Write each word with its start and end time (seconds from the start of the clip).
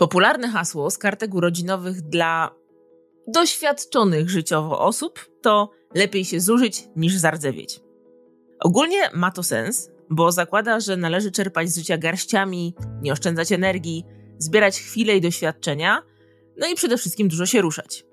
Popularne 0.00 0.48
hasło 0.48 0.90
z 0.90 0.98
kartek 0.98 1.34
urodzinowych 1.34 2.02
dla 2.02 2.54
doświadczonych 3.28 4.30
życiowo 4.30 4.80
osób 4.80 5.30
to 5.42 5.70
lepiej 5.94 6.24
się 6.24 6.40
zużyć 6.40 6.88
niż 6.96 7.16
zardzewieć. 7.16 7.80
Ogólnie 8.60 9.10
ma 9.14 9.30
to 9.30 9.42
sens, 9.42 9.90
bo 10.10 10.32
zakłada, 10.32 10.80
że 10.80 10.96
należy 10.96 11.30
czerpać 11.30 11.68
z 11.68 11.78
życia 11.78 11.98
garściami, 11.98 12.74
nie 13.02 13.12
oszczędzać 13.12 13.52
energii, 13.52 14.04
zbierać 14.38 14.80
chwile 14.80 15.16
i 15.16 15.20
doświadczenia, 15.20 16.02
no 16.56 16.66
i 16.66 16.74
przede 16.74 16.96
wszystkim 16.96 17.28
dużo 17.28 17.46
się 17.46 17.60
ruszać. 17.60 18.04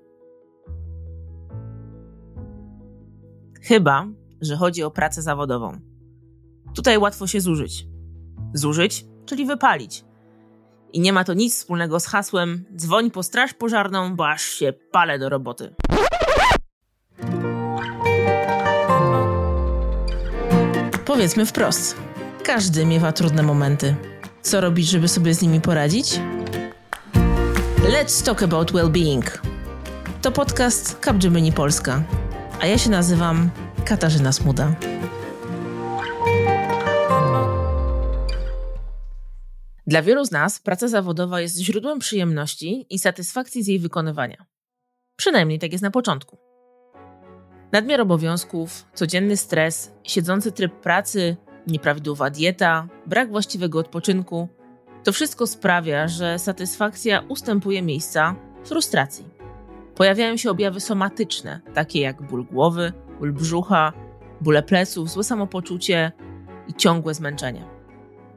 Chyba, 3.62 4.06
że 4.40 4.56
chodzi 4.56 4.82
o 4.82 4.90
pracę 4.90 5.22
zawodową. 5.22 5.72
Tutaj 6.74 6.98
łatwo 6.98 7.26
się 7.26 7.40
zużyć. 7.40 7.86
Zużyć, 8.54 9.04
czyli 9.26 9.46
wypalić. 9.46 10.07
I 10.92 11.00
nie 11.00 11.12
ma 11.12 11.24
to 11.24 11.34
nic 11.34 11.54
wspólnego 11.54 12.00
z 12.00 12.06
hasłem 12.06 12.64
dzwoń 12.76 13.10
po 13.10 13.22
straż 13.22 13.54
pożarną, 13.54 14.16
bo 14.16 14.28
aż 14.28 14.42
się 14.42 14.72
palę 14.72 15.18
do 15.18 15.28
roboty. 15.28 15.74
Powiedzmy 21.04 21.46
wprost. 21.46 21.96
Każdy 22.44 22.86
miewa 22.86 23.12
trudne 23.12 23.42
momenty. 23.42 23.94
Co 24.42 24.60
robić, 24.60 24.88
żeby 24.88 25.08
sobie 25.08 25.34
z 25.34 25.42
nimi 25.42 25.60
poradzić? 25.60 26.20
Let's 27.82 28.24
talk 28.24 28.42
about 28.42 28.72
well-being. 28.72 29.38
To 30.22 30.32
podcast 30.32 30.98
Capgemini 31.00 31.52
Polska. 31.52 32.02
A 32.60 32.66
ja 32.66 32.78
się 32.78 32.90
nazywam 32.90 33.50
Katarzyna 33.84 34.32
Smuda. 34.32 34.72
Dla 39.88 40.02
wielu 40.02 40.24
z 40.24 40.30
nas 40.30 40.58
praca 40.60 40.88
zawodowa 40.88 41.40
jest 41.40 41.58
źródłem 41.58 41.98
przyjemności 41.98 42.86
i 42.90 42.98
satysfakcji 42.98 43.62
z 43.62 43.66
jej 43.66 43.78
wykonywania. 43.78 44.46
Przynajmniej 45.16 45.58
tak 45.58 45.72
jest 45.72 45.82
na 45.82 45.90
początku. 45.90 46.38
Nadmiar 47.72 48.00
obowiązków, 48.00 48.84
codzienny 48.94 49.36
stres, 49.36 49.92
siedzący 50.02 50.52
tryb 50.52 50.80
pracy, 50.80 51.36
nieprawidłowa 51.66 52.30
dieta, 52.30 52.88
brak 53.06 53.30
właściwego 53.30 53.78
odpoczynku 53.78 54.48
to 55.04 55.12
wszystko 55.12 55.46
sprawia, 55.46 56.08
że 56.08 56.38
satysfakcja 56.38 57.20
ustępuje 57.28 57.82
miejsca 57.82 58.34
frustracji. 58.64 59.24
Pojawiają 59.94 60.36
się 60.36 60.50
objawy 60.50 60.80
somatyczne, 60.80 61.60
takie 61.74 62.00
jak 62.00 62.22
ból 62.22 62.44
głowy, 62.44 62.92
ból 63.18 63.32
brzucha, 63.32 63.92
bóle 64.40 64.62
pleców, 64.62 65.10
złe 65.10 65.24
samopoczucie 65.24 66.12
i 66.68 66.74
ciągłe 66.74 67.14
zmęczenie. 67.14 67.77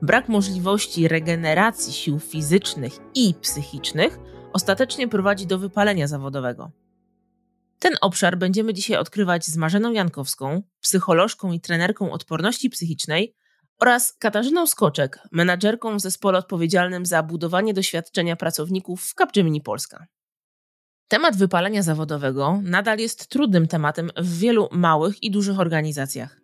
Brak 0.02 0.30
możliwości 0.30 1.08
regeneracji 1.08 1.94
sił 1.94 2.20
fizycznych 2.20 2.94
i 3.16 3.34
psychicznych 3.42 4.20
ostatecznie 4.54 5.08
prowadzi 5.08 5.48
do 5.48 5.60
wypalenia 5.60 6.08
zawodowego. 6.08 6.72
Ten 7.80 7.94
obszar 8.02 8.38
będziemy 8.38 8.74
dzisiaj 8.74 8.98
odkrywać 8.98 9.46
z 9.46 9.58
Marzeną 9.58 9.92
Jankowską, 9.92 10.62
psycholożką 10.82 11.52
i 11.52 11.60
trenerką 11.60 12.12
odporności 12.12 12.70
psychicznej 12.70 13.36
oraz 13.80 14.14
Katarzyną 14.14 14.68
Skoczek, 14.68 15.20
menadżerką 15.32 15.98
w 15.98 16.02
zespole 16.02 16.40
odpowiedzialnym 16.40 17.06
za 17.06 17.24
budowanie 17.24 17.74
doświadczenia 17.74 18.36
pracowników 18.36 19.04
w 19.04 19.14
Capgemini 19.14 19.62
Polska. 19.62 20.06
Temat 21.08 21.38
wypalenia 21.38 21.84
zawodowego 21.84 22.60
nadal 22.64 23.00
jest 23.00 23.28
trudnym 23.28 23.68
tematem 23.68 24.12
w 24.18 24.38
wielu 24.40 24.70
małych 24.72 25.24
i 25.24 25.32
dużych 25.32 25.60
organizacjach. 25.60 26.41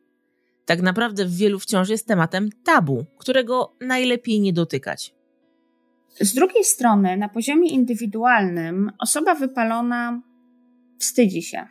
Tak 0.68 0.82
naprawdę 0.82 1.26
w 1.26 1.36
wielu 1.36 1.60
wciąż 1.60 1.90
jest 1.90 2.08
tematem 2.08 2.50
tabu, 2.64 3.06
którego 3.18 3.76
najlepiej 3.82 4.42
nie 4.42 4.54
dotykać. 4.54 5.14
Z 6.22 6.34
drugiej 6.34 6.64
strony, 6.64 7.18
na 7.18 7.30
poziomie 7.30 7.70
indywidualnym, 7.70 8.92
osoba 9.00 9.36
wypalona 9.36 10.22
wstydzi 11.00 11.42
się. 11.42 11.67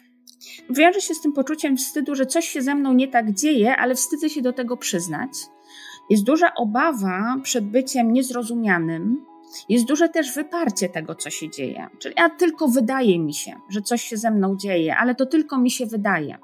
Wiąże 0.70 1.00
się 1.00 1.14
z 1.14 1.20
tym 1.20 1.32
poczuciem 1.32 1.76
wstydu, 1.76 2.14
że 2.14 2.26
coś 2.26 2.48
się 2.48 2.62
ze 2.62 2.74
mną 2.74 2.92
nie 2.92 3.08
tak 3.08 3.32
dzieje, 3.32 3.76
ale 3.76 3.94
wstydzę 3.94 4.30
się 4.30 4.42
do 4.42 4.52
tego 4.52 4.76
przyznać. 4.76 5.30
Jest 6.10 6.24
duża 6.24 6.54
obawa 6.54 7.36
przed 7.42 7.64
byciem 7.64 8.12
niezrozumianym, 8.12 9.24
jest 9.68 9.86
duże 9.86 10.08
też 10.08 10.34
wyparcie 10.34 10.88
tego, 10.88 11.14
co 11.14 11.30
się 11.30 11.50
dzieje. 11.50 11.88
Czyli 11.98 12.14
ja 12.18 12.30
tylko 12.30 12.68
wydaje 12.68 13.18
mi 13.18 13.34
się, 13.34 13.52
że 13.68 13.82
coś 13.82 14.02
się 14.02 14.16
ze 14.16 14.30
mną 14.30 14.56
dzieje, 14.56 14.96
ale 14.96 15.14
to 15.14 15.26
tylko 15.26 15.58
mi 15.58 15.70
się 15.70 15.86
wydaje. 15.86 16.38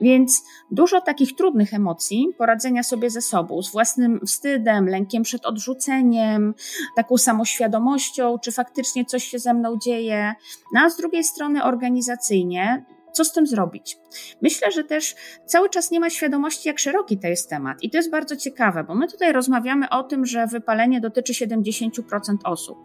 Więc 0.00 0.44
dużo 0.70 1.00
takich 1.00 1.36
trudnych 1.36 1.74
emocji, 1.74 2.28
poradzenia 2.38 2.82
sobie 2.82 3.10
ze 3.10 3.20
sobą, 3.22 3.62
z 3.62 3.72
własnym 3.72 4.20
wstydem, 4.26 4.88
lękiem 4.88 5.22
przed 5.22 5.46
odrzuceniem, 5.46 6.54
taką 6.96 7.18
samoświadomością, 7.18 8.38
czy 8.38 8.52
faktycznie 8.52 9.04
coś 9.04 9.24
się 9.24 9.38
ze 9.38 9.54
mną 9.54 9.76
dzieje. 9.78 10.34
No 10.72 10.80
a 10.80 10.90
z 10.90 10.96
drugiej 10.96 11.24
strony 11.24 11.64
organizacyjnie 11.64 12.84
co 13.16 13.24
z 13.24 13.32
tym 13.32 13.46
zrobić? 13.46 13.98
Myślę, 14.42 14.70
że 14.70 14.84
też 14.84 15.14
cały 15.46 15.70
czas 15.70 15.90
nie 15.90 16.00
ma 16.00 16.10
świadomości, 16.10 16.68
jak 16.68 16.78
szeroki 16.78 17.18
to 17.18 17.28
jest 17.28 17.50
temat. 17.50 17.82
I 17.82 17.90
to 17.90 17.96
jest 17.96 18.10
bardzo 18.10 18.36
ciekawe, 18.36 18.84
bo 18.84 18.94
my 18.94 19.08
tutaj 19.08 19.32
rozmawiamy 19.32 19.88
o 19.90 20.02
tym, 20.02 20.26
że 20.26 20.46
wypalenie 20.46 21.00
dotyczy 21.00 21.32
70% 21.32 22.36
osób. 22.44 22.78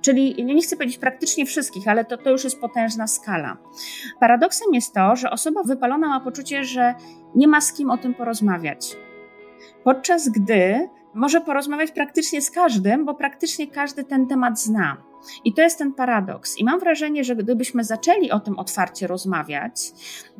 Czyli 0.00 0.44
nie 0.44 0.62
chcę 0.62 0.76
powiedzieć 0.76 0.98
praktycznie 0.98 1.46
wszystkich, 1.46 1.88
ale 1.88 2.04
to, 2.04 2.16
to 2.16 2.30
już 2.30 2.44
jest 2.44 2.60
potężna 2.60 3.06
skala. 3.06 3.56
Paradoksem 4.20 4.74
jest 4.74 4.94
to, 4.94 5.16
że 5.16 5.30
osoba 5.30 5.62
wypalona 5.62 6.08
ma 6.08 6.20
poczucie, 6.20 6.64
że 6.64 6.94
nie 7.34 7.48
ma 7.48 7.60
z 7.60 7.72
kim 7.72 7.90
o 7.90 7.98
tym 7.98 8.14
porozmawiać. 8.14 8.96
Podczas 9.84 10.28
gdy 10.28 10.88
może 11.14 11.40
porozmawiać 11.40 11.90
praktycznie 11.90 12.42
z 12.42 12.50
każdym, 12.50 13.04
bo 13.04 13.14
praktycznie 13.14 13.66
każdy 13.66 14.04
ten 14.04 14.26
temat 14.26 14.60
zna. 14.60 15.11
I 15.44 15.54
to 15.54 15.62
jest 15.62 15.78
ten 15.78 15.92
paradoks. 15.92 16.58
I 16.58 16.64
mam 16.64 16.80
wrażenie, 16.80 17.24
że 17.24 17.36
gdybyśmy 17.36 17.84
zaczęli 17.84 18.30
o 18.30 18.40
tym 18.40 18.58
otwarcie 18.58 19.06
rozmawiać, 19.06 19.92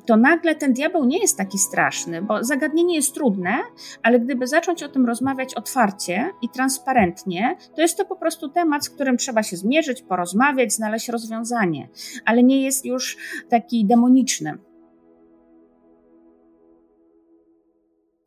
to 0.06 0.16
nagle 0.16 0.54
ten 0.54 0.72
diabeł 0.72 1.04
nie 1.04 1.18
jest 1.18 1.38
taki 1.38 1.58
straszny, 1.58 2.22
bo 2.22 2.44
zagadnienie 2.44 2.94
jest 2.94 3.14
trudne, 3.14 3.58
ale 4.02 4.20
gdyby 4.20 4.46
zacząć 4.46 4.82
o 4.82 4.88
tym 4.88 5.06
rozmawiać 5.06 5.54
otwarcie 5.54 6.30
i 6.42 6.48
transparentnie, 6.48 7.56
to 7.76 7.82
jest 7.82 7.96
to 7.96 8.04
po 8.04 8.16
prostu 8.16 8.48
temat, 8.48 8.84
z 8.84 8.90
którym 8.90 9.16
trzeba 9.16 9.42
się 9.42 9.56
zmierzyć, 9.56 10.02
porozmawiać, 10.02 10.72
znaleźć 10.72 11.08
rozwiązanie, 11.08 11.88
ale 12.24 12.42
nie 12.42 12.62
jest 12.62 12.84
już 12.84 13.16
taki 13.48 13.86
demoniczny. 13.86 14.58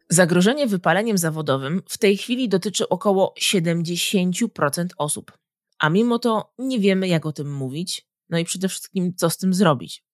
Zagrożenie 0.10 0.68
wypaleniem 0.68 1.18
zawodowym 1.18 1.82
w 1.90 1.98
tej 1.98 2.18
chwili 2.18 2.50
dotyczy 2.50 2.90
około 2.90 3.34
70% 3.42 4.86
osób. 4.98 5.32
A 5.80 5.90
mimo 5.90 6.20
to 6.20 6.54
nie 6.58 6.80
wiemy, 6.80 7.08
jak 7.08 7.26
o 7.26 7.32
tym 7.32 7.54
mówić, 7.54 8.08
no 8.30 8.38
i 8.38 8.46
przede 8.46 8.68
wszystkim, 8.68 9.14
co 9.16 9.30
z 9.30 9.38
tym 9.38 9.54
zrobić. 9.54 10.06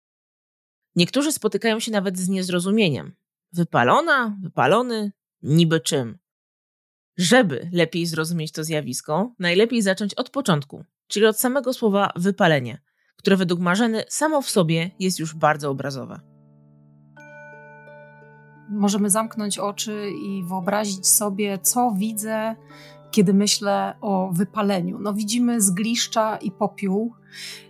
Niektórzy 0.97 1.33
spotykają 1.33 1.81
się 1.81 1.93
nawet 1.93 2.19
z 2.19 2.29
niezrozumieniem. 2.29 3.15
Wypalona, 3.53 4.39
wypalony, 4.43 5.13
niby 5.43 5.81
czym. 5.81 6.19
Żeby 7.17 7.71
lepiej 7.73 8.07
zrozumieć 8.07 8.53
to 8.53 8.65
zjawisko, 8.65 9.35
najlepiej 9.39 9.83
zacząć 9.83 10.15
od 10.15 10.31
początku, 10.31 10.85
czyli 11.07 11.27
od 11.27 11.41
samego 11.41 11.73
słowa 11.73 12.13
wypalenie, 12.17 12.83
które 13.17 13.37
według 13.37 13.61
Marzeny 13.61 14.05
samo 14.09 14.43
w 14.43 14.51
sobie 14.51 14.91
jest 14.99 15.19
już 15.19 15.35
bardzo 15.35 15.71
obrazowe. 15.71 16.21
Możemy 18.71 19.11
zamknąć 19.11 19.59
oczy 19.59 20.11
i 20.25 20.45
wyobrazić 20.45 21.07
sobie, 21.07 21.59
co 21.59 21.95
widzę 21.97 22.57
kiedy 23.11 23.35
myślę 23.35 23.95
o 24.01 24.31
wypaleniu. 24.33 24.99
No 24.99 25.15
widzimy 25.15 25.61
zgliszcza 25.61 26.37
i 26.37 26.51
popiół 26.51 27.13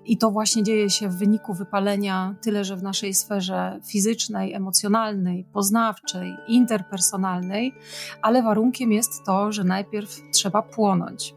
i 0.04 0.16
to 0.16 0.30
właśnie 0.30 0.62
dzieje 0.62 0.90
się 0.90 1.08
w 1.08 1.18
wyniku 1.18 1.54
wypalenia, 1.54 2.34
tyle 2.42 2.64
że 2.64 2.76
w 2.76 2.82
naszej 2.82 3.14
sferze 3.14 3.80
fizycznej, 3.86 4.52
emocjonalnej, 4.52 5.44
poznawczej, 5.52 6.36
interpersonalnej, 6.48 7.74
ale 8.22 8.42
warunkiem 8.42 8.92
jest 8.92 9.24
to, 9.26 9.52
że 9.52 9.64
najpierw 9.64 10.20
trzeba 10.32 10.62
płonąć. 10.62 11.34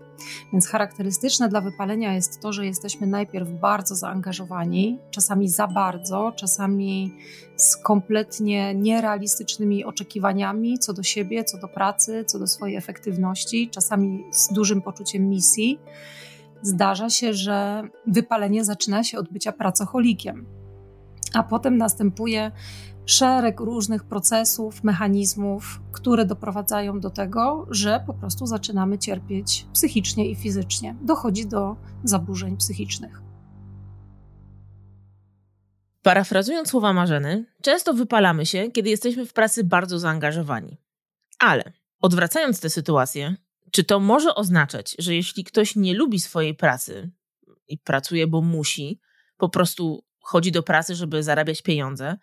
Więc 0.52 0.68
charakterystyczne 0.68 1.50
dla 1.50 1.62
wypalenia 1.62 2.14
jest 2.14 2.40
to, 2.40 2.54
że 2.54 2.66
jesteśmy 2.66 3.08
najpierw 3.08 3.50
bardzo 3.50 3.96
zaangażowani, 3.96 5.00
czasami 5.12 5.50
za 5.50 5.68
bardzo, 5.68 6.34
czasami 6.36 7.14
z 7.56 7.78
kompletnie 7.78 8.76
nierealistycznymi 8.76 9.86
oczekiwaniami 9.86 10.80
co 10.80 10.94
do 10.94 11.04
siebie, 11.04 11.44
co 11.44 11.58
do 11.58 11.68
pracy, 11.68 12.26
co 12.28 12.40
do 12.40 12.48
swojej 12.48 12.76
efektywności, 12.76 13.70
czasami 13.70 14.24
z 14.32 14.54
dużym 14.54 14.82
poczuciem 14.82 15.30
misji. 15.30 15.80
Zdarza 16.62 17.10
się, 17.10 17.34
że 17.34 17.84
wypalenie 18.08 18.66
zaczyna 18.66 19.04
się 19.04 19.18
od 19.18 19.30
bycia 19.30 19.52
pracocholikiem, 19.52 20.46
a 21.34 21.44
potem 21.44 21.78
następuje 21.78 22.52
szereg 23.06 23.60
różnych 23.60 24.04
procesów, 24.04 24.84
mechanizmów, 24.84 25.82
które 25.92 26.26
doprowadzają 26.26 27.00
do 27.00 27.10
tego, 27.10 27.68
że 27.70 28.04
po 28.08 28.14
prostu 28.14 28.46
zaczynamy 28.46 28.98
cierpieć 28.98 29.68
psychicznie 29.74 30.30
i 30.30 30.36
fizycznie. 30.36 30.96
Dochodzi 31.02 31.48
do 31.48 31.76
zaburzeń 32.04 32.58
psychicznych. 32.58 33.22
Parafrazując 36.02 36.70
słowa 36.70 36.94
Marzeny, 36.94 37.46
często 37.62 37.94
wypalamy 37.94 38.46
się, 38.46 38.72
kiedy 38.72 38.90
jesteśmy 38.90 39.26
w 39.26 39.34
pracy 39.34 39.64
bardzo 39.64 40.00
zaangażowani. 40.00 40.78
Ale 41.40 41.64
odwracając 42.02 42.60
tę 42.60 42.70
sytuację, 42.70 43.36
Czy 43.72 43.84
to 43.84 44.00
może 44.00 44.36
oznaczać, 44.36 44.96
że 45.00 45.16
jeśli 45.16 45.44
ktoś 45.44 45.76
nie 45.76 45.94
lubi 45.94 46.20
swojej 46.20 46.56
pracy 46.56 47.12
i 47.68 47.78
pracuje, 47.78 48.28
bo 48.28 48.42
musi, 48.42 49.00
po 49.38 49.50
prostu 49.50 50.04
chodzi 50.20 50.52
do 50.52 50.64
pracy, 50.64 50.96
żeby 50.96 51.24
zarabiać 51.24 51.62
pieniądze, 51.62 52.18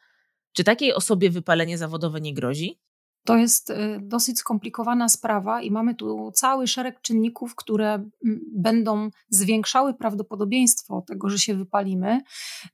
czy 0.52 0.64
takiej 0.64 0.94
osobie 0.94 1.30
wypalenie 1.30 1.78
zawodowe 1.78 2.20
nie 2.20 2.34
grozi? 2.34 2.80
To 3.24 3.36
jest 3.36 3.70
y, 3.70 3.98
dosyć 4.02 4.38
skomplikowana 4.38 5.08
sprawa 5.08 5.62
i 5.62 5.70
mamy 5.70 5.94
tu 5.94 6.30
cały 6.34 6.66
szereg 6.66 7.00
czynników, 7.00 7.54
które 7.54 8.04
będą 8.52 9.10
zwiększały 9.28 9.94
prawdopodobieństwo 9.94 11.04
tego, 11.06 11.28
że 11.28 11.38
się 11.38 11.54
wypalimy. 11.54 12.20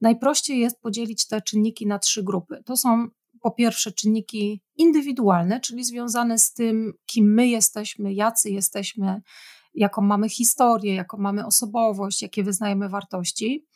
Najprościej 0.00 0.58
jest 0.58 0.81
podzielić 0.81 1.26
te 1.26 1.43
czynniki 1.43 1.87
na 1.87 1.99
trzy 1.99 2.23
grupy. 2.23 2.62
To 2.64 2.76
są 2.76 3.08
po 3.40 3.50
pierwsze 3.50 3.93
czynniki 3.93 4.62
indywidualne, 4.76 5.61
czyli 5.61 5.84
związane 5.84 6.38
z 6.38 6.52
tym, 6.52 6.93
kim 7.06 7.34
my 7.34 7.49
jesteśmy, 7.49 8.14
jacy 8.14 8.50
jesteśmy, 8.50 9.22
jaką 9.75 10.02
mamy 10.02 10.29
historię, 10.29 10.94
jaką 10.94 11.17
mamy 11.17 11.46
osobowość, 11.46 12.22
jakie 12.22 12.44
wyznajemy 12.44 12.88
wartości. 12.88 13.67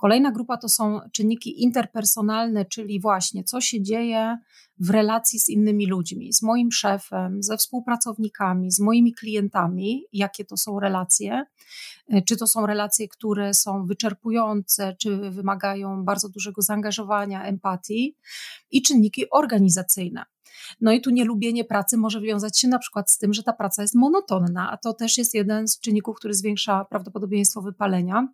Kolejna 0.00 0.32
grupa 0.32 0.56
to 0.56 0.68
są 0.68 1.00
czynniki 1.12 1.62
interpersonalne, 1.62 2.64
czyli 2.64 3.00
właśnie 3.00 3.44
co 3.44 3.60
się 3.60 3.82
dzieje 3.82 4.38
w 4.78 4.90
relacji 4.90 5.40
z 5.40 5.48
innymi 5.48 5.86
ludźmi, 5.86 6.32
z 6.32 6.42
moim 6.42 6.72
szefem, 6.72 7.42
ze 7.42 7.56
współpracownikami, 7.56 8.70
z 8.70 8.80
moimi 8.80 9.14
klientami, 9.14 10.04
jakie 10.12 10.44
to 10.44 10.56
są 10.56 10.80
relacje. 10.80 11.44
Czy 12.26 12.36
to 12.36 12.46
są 12.46 12.66
relacje, 12.66 13.08
które 13.08 13.54
są 13.54 13.86
wyczerpujące, 13.86 14.96
czy 14.98 15.16
wymagają 15.30 16.04
bardzo 16.04 16.28
dużego 16.28 16.62
zaangażowania, 16.62 17.44
empatii, 17.44 18.16
i 18.70 18.82
czynniki 18.82 19.30
organizacyjne. 19.30 20.24
No 20.80 20.92
i 20.92 21.00
tu 21.00 21.10
nielubienie 21.10 21.64
pracy 21.64 21.96
może 21.96 22.20
wiązać 22.20 22.58
się 22.58 22.68
na 22.68 22.78
przykład 22.78 23.10
z 23.10 23.18
tym, 23.18 23.34
że 23.34 23.42
ta 23.42 23.52
praca 23.52 23.82
jest 23.82 23.94
monotonna, 23.94 24.70
a 24.70 24.76
to 24.76 24.92
też 24.92 25.18
jest 25.18 25.34
jeden 25.34 25.68
z 25.68 25.80
czynników, 25.80 26.16
który 26.16 26.34
zwiększa 26.34 26.84
prawdopodobieństwo 26.84 27.62
wypalenia 27.62 28.28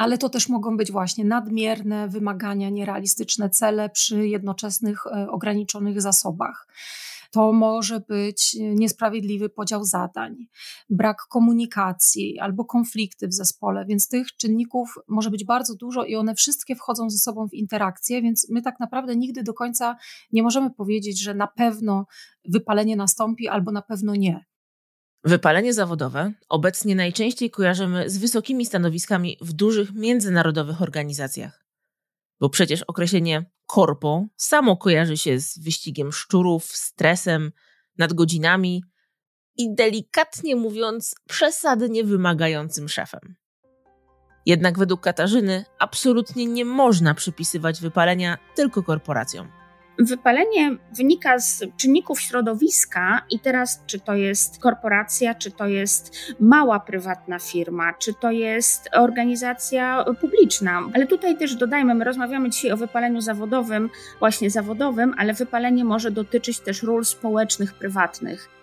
ale 0.00 0.18
to 0.18 0.28
też 0.28 0.48
mogą 0.48 0.76
być 0.76 0.92
właśnie 0.92 1.24
nadmierne 1.24 2.08
wymagania, 2.08 2.70
nierealistyczne 2.70 3.50
cele 3.50 3.90
przy 3.90 4.28
jednoczesnych 4.28 5.06
e, 5.06 5.30
ograniczonych 5.30 6.02
zasobach. 6.02 6.66
To 7.30 7.52
może 7.52 8.00
być 8.00 8.56
niesprawiedliwy 8.60 9.48
podział 9.48 9.84
zadań, 9.84 10.36
brak 10.90 11.16
komunikacji 11.28 12.38
albo 12.38 12.64
konflikty 12.64 13.28
w 13.28 13.34
zespole, 13.34 13.84
więc 13.86 14.08
tych 14.08 14.36
czynników 14.36 14.98
może 15.08 15.30
być 15.30 15.44
bardzo 15.44 15.74
dużo 15.74 16.04
i 16.04 16.16
one 16.16 16.34
wszystkie 16.34 16.76
wchodzą 16.76 17.10
ze 17.10 17.18
sobą 17.18 17.48
w 17.48 17.54
interakcję, 17.54 18.22
więc 18.22 18.50
my 18.50 18.62
tak 18.62 18.80
naprawdę 18.80 19.16
nigdy 19.16 19.42
do 19.42 19.54
końca 19.54 19.96
nie 20.32 20.42
możemy 20.42 20.70
powiedzieć, 20.70 21.22
że 21.22 21.34
na 21.34 21.46
pewno 21.46 22.06
wypalenie 22.44 22.96
nastąpi 22.96 23.48
albo 23.48 23.72
na 23.72 23.82
pewno 23.82 24.14
nie. 24.14 24.49
Wypalenie 25.24 25.74
zawodowe 25.74 26.32
obecnie 26.48 26.94
najczęściej 26.94 27.50
kojarzymy 27.50 28.10
z 28.10 28.18
wysokimi 28.18 28.66
stanowiskami 28.66 29.38
w 29.40 29.52
dużych 29.52 29.94
międzynarodowych 29.94 30.82
organizacjach. 30.82 31.64
Bo 32.40 32.48
przecież 32.48 32.82
określenie 32.82 33.50
korpo 33.66 34.26
samo 34.36 34.76
kojarzy 34.76 35.16
się 35.16 35.40
z 35.40 35.58
wyścigiem 35.58 36.12
szczurów, 36.12 36.64
stresem, 36.64 37.52
nadgodzinami 37.98 38.84
i 39.56 39.74
delikatnie 39.74 40.56
mówiąc, 40.56 41.14
przesadnie 41.28 42.04
wymagającym 42.04 42.88
szefem. 42.88 43.36
Jednak 44.46 44.78
według 44.78 45.00
Katarzyny 45.00 45.64
absolutnie 45.78 46.46
nie 46.46 46.64
można 46.64 47.14
przypisywać 47.14 47.80
wypalenia 47.80 48.38
tylko 48.54 48.82
korporacjom. 48.82 49.59
Wypalenie 49.98 50.70
wynika 50.96 51.38
z 51.38 51.64
czynników 51.76 52.20
środowiska, 52.20 53.22
i 53.30 53.40
teraz, 53.40 53.82
czy 53.86 54.00
to 54.00 54.14
jest 54.14 54.58
korporacja, 54.58 55.34
czy 55.34 55.50
to 55.50 55.66
jest 55.66 56.16
mała 56.40 56.80
prywatna 56.80 57.38
firma, 57.38 57.92
czy 57.92 58.14
to 58.14 58.30
jest 58.30 58.88
organizacja 58.92 60.04
publiczna. 60.20 60.82
Ale 60.94 61.06
tutaj 61.06 61.38
też 61.38 61.54
dodajmy, 61.54 61.94
my 61.94 62.04
rozmawiamy 62.04 62.50
dzisiaj 62.50 62.72
o 62.72 62.76
wypaleniu 62.76 63.20
zawodowym, 63.20 63.90
właśnie 64.18 64.50
zawodowym, 64.50 65.14
ale 65.18 65.34
wypalenie 65.34 65.84
może 65.84 66.10
dotyczyć 66.10 66.60
też 66.60 66.82
ról 66.82 67.04
społecznych, 67.04 67.74
prywatnych. 67.74 68.59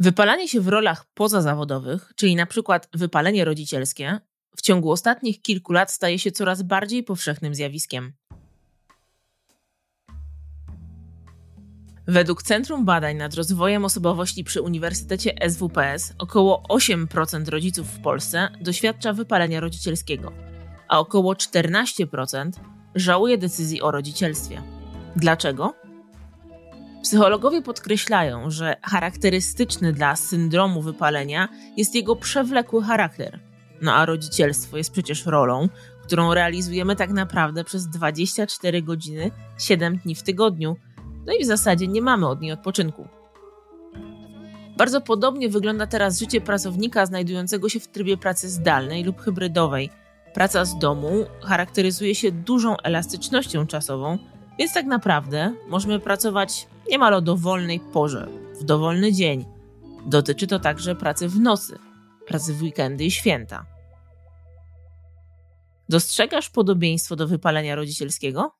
Wypalanie 0.00 0.48
się 0.48 0.60
w 0.60 0.68
rolach 0.68 1.04
pozazawodowych, 1.14 2.12
czyli 2.16 2.36
na 2.36 2.46
przykład 2.46 2.88
wypalenie 2.92 3.44
rodzicielskie, 3.44 4.20
w 4.56 4.62
ciągu 4.62 4.90
ostatnich 4.90 5.42
kilku 5.42 5.72
lat 5.72 5.92
staje 5.92 6.18
się 6.18 6.32
coraz 6.32 6.62
bardziej 6.62 7.02
powszechnym 7.02 7.54
zjawiskiem. 7.54 8.12
Według 12.06 12.42
Centrum 12.42 12.84
Badań 12.84 13.16
nad 13.16 13.34
Rozwojem 13.34 13.84
Osobowości 13.84 14.44
przy 14.44 14.62
Uniwersytecie 14.62 15.34
SWPS 15.48 16.14
około 16.18 16.62
8% 16.68 17.48
rodziców 17.48 17.88
w 17.88 18.00
Polsce 18.02 18.48
doświadcza 18.60 19.12
wypalenia 19.12 19.60
rodzicielskiego, 19.60 20.32
a 20.88 20.98
około 20.98 21.34
14% 21.34 22.50
żałuje 22.94 23.38
decyzji 23.38 23.82
o 23.82 23.90
rodzicielstwie. 23.90 24.62
Dlaczego? 25.16 25.87
Psychologowie 27.08 27.62
podkreślają, 27.62 28.50
że 28.50 28.76
charakterystyczny 28.82 29.92
dla 29.92 30.16
syndromu 30.16 30.82
wypalenia 30.82 31.48
jest 31.76 31.94
jego 31.94 32.16
przewlekły 32.16 32.82
charakter. 32.82 33.40
No 33.82 33.94
a 33.94 34.06
rodzicielstwo 34.06 34.76
jest 34.76 34.92
przecież 34.92 35.26
rolą, 35.26 35.68
którą 36.02 36.34
realizujemy 36.34 36.96
tak 36.96 37.10
naprawdę 37.10 37.64
przez 37.64 37.86
24 37.86 38.82
godziny, 38.82 39.30
7 39.58 39.98
dni 39.98 40.14
w 40.14 40.22
tygodniu, 40.22 40.76
no 41.26 41.32
i 41.40 41.44
w 41.44 41.46
zasadzie 41.46 41.86
nie 41.86 42.02
mamy 42.02 42.28
od 42.28 42.40
niej 42.40 42.52
odpoczynku. 42.52 43.08
Bardzo 44.76 45.00
podobnie 45.00 45.48
wygląda 45.48 45.86
teraz 45.86 46.18
życie 46.18 46.40
pracownika 46.40 47.06
znajdującego 47.06 47.68
się 47.68 47.80
w 47.80 47.88
trybie 47.88 48.16
pracy 48.16 48.50
zdalnej 48.50 49.04
lub 49.04 49.20
hybrydowej. 49.20 49.90
Praca 50.34 50.64
z 50.64 50.78
domu 50.78 51.10
charakteryzuje 51.42 52.14
się 52.14 52.32
dużą 52.32 52.76
elastycznością 52.76 53.66
czasową, 53.66 54.18
więc 54.58 54.72
tak 54.72 54.86
naprawdę 54.86 55.54
możemy 55.68 56.00
pracować 56.00 56.66
niemal 56.90 57.14
o 57.14 57.20
dowolnej 57.20 57.80
porze, 57.80 58.28
w 58.60 58.64
dowolny 58.64 59.12
dzień. 59.12 59.44
Dotyczy 60.06 60.46
to 60.46 60.58
także 60.58 60.94
pracy 60.94 61.28
w 61.28 61.40
nocy, 61.40 61.78
pracy 62.26 62.54
w 62.54 62.62
weekendy 62.62 63.04
i 63.04 63.10
święta. 63.10 63.66
Dostrzegasz 65.88 66.50
podobieństwo 66.50 67.16
do 67.16 67.28
wypalenia 67.28 67.74
rodzicielskiego? 67.74 68.58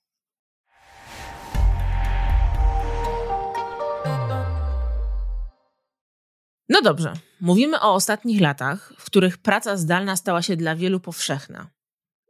No 6.68 6.82
dobrze, 6.82 7.12
mówimy 7.40 7.80
o 7.80 7.94
ostatnich 7.94 8.40
latach, 8.40 8.92
w 8.98 9.04
których 9.04 9.38
praca 9.38 9.76
zdalna 9.76 10.16
stała 10.16 10.42
się 10.42 10.56
dla 10.56 10.76
wielu 10.76 11.00
powszechna. 11.00 11.77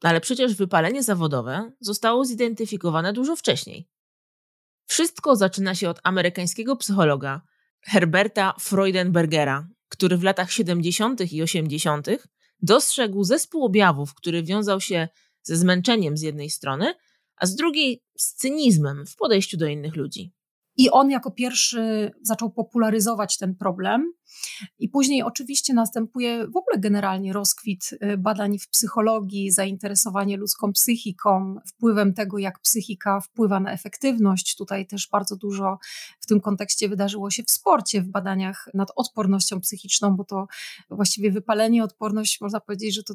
Ale 0.03 0.21
przecież 0.21 0.55
wypalenie 0.55 1.03
zawodowe 1.03 1.73
zostało 1.81 2.25
zidentyfikowane 2.25 3.13
dużo 3.13 3.37
wcześniej. 3.37 3.89
Wszystko 4.87 5.37
zaczyna 5.37 5.75
się 5.75 5.91
od 5.91 6.01
amerykańskiego 6.03 6.77
psychologa 6.77 7.43
Herberta 7.83 8.55
Freudenbergera, 8.61 9.69
który 9.89 10.17
w 10.17 10.23
latach 10.23 10.53
70. 10.53 11.33
i 11.33 11.43
80. 11.43 12.07
dostrzegł 12.63 13.25
zespół 13.25 13.65
objawów, 13.65 14.15
który 14.15 14.43
wiązał 14.43 14.81
się 14.81 15.09
ze 15.43 15.57
zmęczeniem 15.57 16.17
z 16.17 16.23
jednej 16.23 16.51
strony, 16.51 16.95
a 17.37 17.47
z 17.47 17.55
drugiej 17.55 18.03
z 18.19 18.35
cynizmem 18.35 19.07
w 19.07 19.17
podejściu 19.17 19.57
do 19.57 19.67
innych 19.67 19.97
ludzi. 19.97 20.33
I 20.79 20.91
on 20.91 21.11
jako 21.11 21.31
pierwszy 21.31 22.11
zaczął 22.23 22.51
popularyzować 22.51 23.39
ten 23.39 23.55
problem. 23.55 24.13
I 24.79 24.89
później 24.89 25.23
oczywiście 25.23 25.75
następuje 25.75 26.47
w 26.47 26.57
ogóle 26.57 26.79
generalnie 26.79 27.33
rozkwit 27.33 27.91
y, 27.93 28.19
badań 28.19 28.59
w 28.59 28.69
psychologii, 28.69 29.51
zainteresowanie 29.51 30.37
ludzką 30.37 30.73
psychiką, 30.73 31.57
wpływem 31.67 32.15
tego, 32.15 32.39
jak 32.39 32.59
psychika 32.59 33.21
wpływa 33.21 33.61
na 33.61 33.73
efektywność. 33.73 34.57
Tutaj 34.57 34.87
też 34.87 35.09
bardzo 35.13 35.37
dużo 35.37 35.79
w 36.21 36.27
tym 36.27 36.41
kontekście 36.41 36.89
wydarzyło 36.89 37.31
się 37.31 37.43
w 37.43 37.51
sporcie, 37.51 38.03
w 38.03 38.09
badaniach 38.09 38.69
nad 38.75 38.89
odpornością 38.97 39.61
psychiczną, 39.61 40.17
bo 40.17 40.25
to 40.25 40.47
właściwie 40.91 41.31
wypalenie, 41.31 41.85
odporność, 41.85 42.41
można 42.41 42.61
powiedzieć, 42.61 42.95
że 42.95 43.03
to 43.03 43.15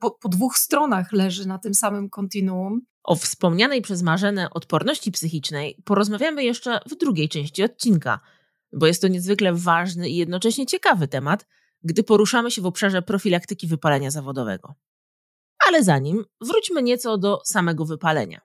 po, 0.00 0.10
po 0.10 0.28
dwóch 0.28 0.58
stronach 0.58 1.12
leży 1.12 1.48
na 1.48 1.58
tym 1.58 1.74
samym 1.74 2.10
kontinuum. 2.10 2.82
O 3.04 3.14
wspomnianej 3.14 3.82
przez 3.82 4.02
Marzenę 4.02 4.50
odporności 4.50 5.12
psychicznej 5.12 5.82
porozmawiamy 5.84 6.44
jeszcze 6.44 6.80
w 6.90 6.96
drugiej 6.96 7.28
części 7.28 7.62
odcinka, 7.62 8.20
bo 8.72 8.86
jest 8.86 9.02
to 9.02 9.08
niezwykle 9.08 9.52
ważny 9.52 10.08
i 10.08 10.16
jednocześnie 10.16 10.66
ciekawy 10.66 11.08
temat, 11.08 11.46
gdy 11.82 12.04
poruszamy 12.04 12.50
się 12.50 12.62
w 12.62 12.66
obszarze 12.66 13.02
profilaktyki 13.02 13.66
wypalenia 13.66 14.10
zawodowego. 14.10 14.74
Ale 15.68 15.84
zanim, 15.84 16.24
wróćmy 16.40 16.82
nieco 16.82 17.18
do 17.18 17.40
samego 17.44 17.84
wypalenia. 17.84 18.40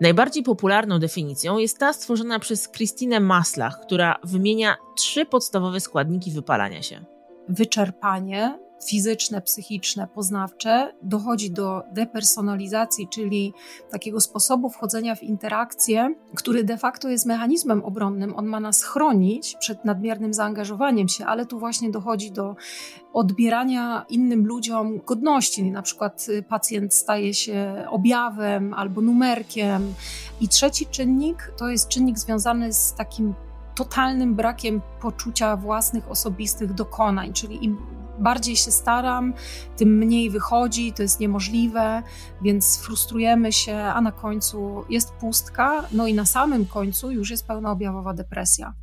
Najbardziej 0.00 0.42
popularną 0.42 0.98
definicją 0.98 1.58
jest 1.58 1.78
ta 1.78 1.92
stworzona 1.92 2.38
przez 2.38 2.68
Christine 2.68 3.20
Maslach, 3.20 3.80
która 3.80 4.18
wymienia 4.24 4.76
trzy 4.96 5.26
podstawowe 5.26 5.80
składniki 5.80 6.30
wypalania 6.30 6.82
się: 6.82 7.04
wyczerpanie, 7.48 8.58
fizyczne, 8.88 9.42
psychiczne, 9.42 10.08
poznawcze, 10.14 10.92
dochodzi 11.02 11.50
do 11.50 11.82
depersonalizacji, 11.92 13.08
czyli 13.08 13.52
takiego 13.90 14.20
sposobu 14.20 14.70
wchodzenia 14.70 15.14
w 15.14 15.22
interakcję, 15.22 16.14
który 16.34 16.64
de 16.64 16.78
facto 16.78 17.08
jest 17.08 17.26
mechanizmem 17.26 17.84
obronnym. 17.84 18.36
On 18.36 18.46
ma 18.46 18.60
nas 18.60 18.82
chronić 18.82 19.56
przed 19.60 19.84
nadmiernym 19.84 20.34
zaangażowaniem 20.34 21.08
się, 21.08 21.26
ale 21.26 21.46
tu 21.46 21.58
właśnie 21.58 21.90
dochodzi 21.90 22.32
do 22.32 22.56
odbierania 23.12 24.06
innym 24.08 24.46
ludziom 24.46 25.00
godności. 25.06 25.70
Na 25.70 25.82
przykład 25.82 26.26
y, 26.28 26.42
pacjent 26.42 26.94
staje 26.94 27.34
się 27.34 27.86
objawem 27.90 28.74
albo 28.74 29.00
numerkiem. 29.00 29.94
I 30.40 30.48
trzeci 30.48 30.86
czynnik 30.86 31.52
to 31.56 31.68
jest 31.68 31.88
czynnik 31.88 32.18
związany 32.18 32.72
z 32.72 32.94
takim 32.94 33.34
totalnym 33.74 34.34
brakiem 34.34 34.80
poczucia 35.00 35.56
własnych 35.56 36.10
osobistych 36.10 36.72
dokonań, 36.72 37.32
czyli 37.32 37.64
im 37.64 37.78
bardziej 38.18 38.56
się 38.56 38.70
staram, 38.70 39.34
tym 39.76 39.98
mniej 39.98 40.30
wychodzi, 40.30 40.92
to 40.92 41.02
jest 41.02 41.20
niemożliwe, 41.20 42.02
więc 42.42 42.78
frustrujemy 42.78 43.52
się, 43.52 43.76
a 43.76 44.00
na 44.00 44.12
końcu 44.12 44.84
jest 44.90 45.12
pustka, 45.12 45.88
no 45.92 46.06
i 46.06 46.14
na 46.14 46.24
samym 46.24 46.66
końcu 46.66 47.10
już 47.10 47.30
jest 47.30 47.46
pełnoobjawowa 47.46 48.14
depresja. 48.14 48.74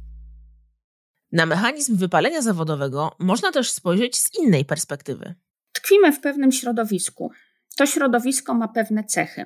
Na 1.32 1.46
mechanizm 1.46 1.98
wypalenia 1.98 2.42
zawodowego 2.42 3.16
można 3.20 3.52
też 3.52 3.72
spojrzeć 3.72 4.18
z 4.18 4.40
innej 4.40 4.66
perspektywy. 4.66 5.36
Tkwimy 5.72 6.12
w 6.12 6.20
pewnym 6.20 6.52
środowisku. 6.52 7.32
To 7.78 7.86
środowisko 7.86 8.54
ma 8.54 8.68
pewne 8.68 9.04
cechy. 9.04 9.46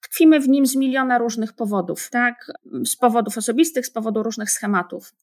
Tkwimy 0.00 0.40
w 0.40 0.48
nim 0.48 0.66
z 0.66 0.76
miliona 0.76 1.18
różnych 1.18 1.52
powodów, 1.52 2.10
tak? 2.10 2.52
Z 2.84 2.96
powodów 2.96 3.38
osobistych, 3.38 3.86
z 3.86 3.90
powodu 3.90 4.22
różnych 4.22 4.50
schematów. 4.50 5.14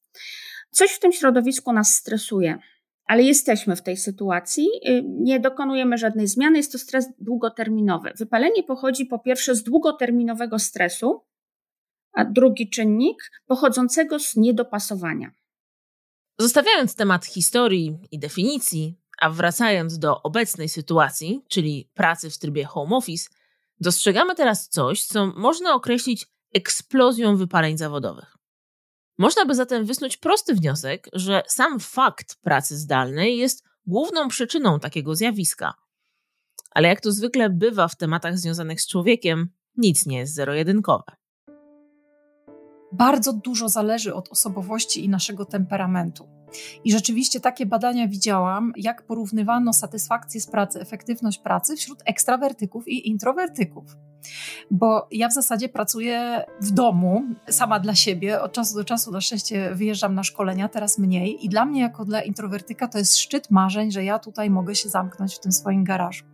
Coś 0.72 0.92
w 0.92 1.00
tym 1.00 1.12
środowisku 1.12 1.74
nas 1.74 1.96
stresuje, 1.96 2.58
ale 3.06 3.24
jesteśmy 3.24 3.76
w 3.76 3.82
tej 3.82 3.98
sytuacji, 3.98 4.68
y, 4.90 5.04
nie 5.06 5.40
dokonujemy 5.40 5.98
żadnej 5.98 6.28
zmiany, 6.28 6.58
jest 6.58 6.72
to 6.72 6.78
stres 6.78 7.06
długoterminowy. 7.20 8.14
Wypalenie 8.18 8.64
pochodzi 8.64 9.06
po 9.06 9.20
pierwsze 9.20 9.56
z 9.56 9.64
długoterminowego 9.64 10.60
stresu, 10.60 11.22
a 12.14 12.26
drugi 12.26 12.70
czynnik 12.70 13.32
pochodzącego 13.46 14.20
z 14.20 14.36
niedopasowania. 14.36 15.32
Zostawiając 16.40 16.96
temat 16.96 17.26
historii 17.26 17.98
i 18.12 18.20
definicji, 18.20 18.96
a 19.22 19.30
wracając 19.30 20.00
do 20.00 20.22
obecnej 20.22 20.70
sytuacji, 20.70 21.44
czyli 21.48 21.90
pracy 21.94 22.30
w 22.30 22.38
trybie 22.38 22.66
home 22.66 22.96
office, 22.96 23.30
dostrzegamy 23.80 24.36
teraz 24.36 24.70
coś, 24.70 25.04
co 25.04 25.28
można 25.28 25.74
określić 25.74 26.28
eksplozją 26.54 27.38
wypaleń 27.38 27.78
zawodowych. 27.78 28.38
Można 29.18 29.46
by 29.46 29.56
zatem 29.56 29.86
wysnuć 29.86 30.18
prosty 30.18 30.54
wniosek, 30.54 31.10
że 31.14 31.44
sam 31.48 31.80
fakt 31.80 32.36
pracy 32.42 32.78
zdalnej 32.78 33.38
jest 33.38 33.64
główną 33.86 34.28
przyczyną 34.28 34.80
takiego 34.80 35.16
zjawiska. 35.16 35.74
Ale 36.72 36.88
jak 36.88 37.02
to 37.02 37.12
zwykle 37.12 37.50
bywa 37.50 37.88
w 37.88 37.96
tematach 37.96 38.40
związanych 38.40 38.82
z 38.82 38.88
człowiekiem, 38.88 39.50
nic 39.78 40.06
nie 40.06 40.18
jest 40.18 40.34
zero-jedynkowe. 40.34 41.04
Bardzo 42.92 43.34
dużo 43.34 43.70
zależy 43.70 44.14
od 44.14 44.32
osobowości 44.32 45.06
i 45.06 45.10
naszego 45.10 45.46
temperamentu. 45.46 46.30
I 46.84 46.92
rzeczywiście 46.92 47.40
takie 47.40 47.66
badania 47.66 48.08
widziałam, 48.08 48.74
jak 48.78 49.06
porównywano 49.06 49.74
satysfakcję 49.74 50.42
z 50.42 50.48
pracy, 50.48 50.80
efektywność 50.80 51.40
pracy 51.40 51.76
wśród 51.76 52.00
ekstrawertyków 52.06 52.88
i 52.88 53.10
introwertyków 53.10 53.86
bo 54.72 55.08
ja 55.12 55.28
w 55.28 55.34
zasadzie 55.34 55.70
pracuję 55.70 56.46
w 56.62 56.72
domu, 56.72 57.24
sama 57.50 57.80
dla 57.80 57.96
siebie. 57.96 58.42
Od 58.42 58.54
czasu 58.54 58.76
do 58.76 58.84
czasu 58.84 59.12
na 59.12 59.22
szczęście 59.22 59.76
wyjeżdżam 59.76 60.16
na 60.16 60.24
szkolenia, 60.24 60.70
teraz 60.70 61.00
mniej. 61.00 61.46
I 61.46 61.50
dla 61.50 61.66
mnie, 61.66 61.82
jako 61.82 62.06
dla 62.06 62.22
introwertyka, 62.22 62.88
to 62.88 62.98
jest 62.98 63.18
szczyt 63.18 63.52
marzeń, 63.52 63.92
że 63.92 64.04
ja 64.04 64.20
tutaj 64.20 64.50
mogę 64.50 64.76
się 64.76 64.90
zamknąć 64.90 65.36
w 65.36 65.40
tym 65.40 65.52
swoim 65.52 65.84
garażu. 65.84 66.26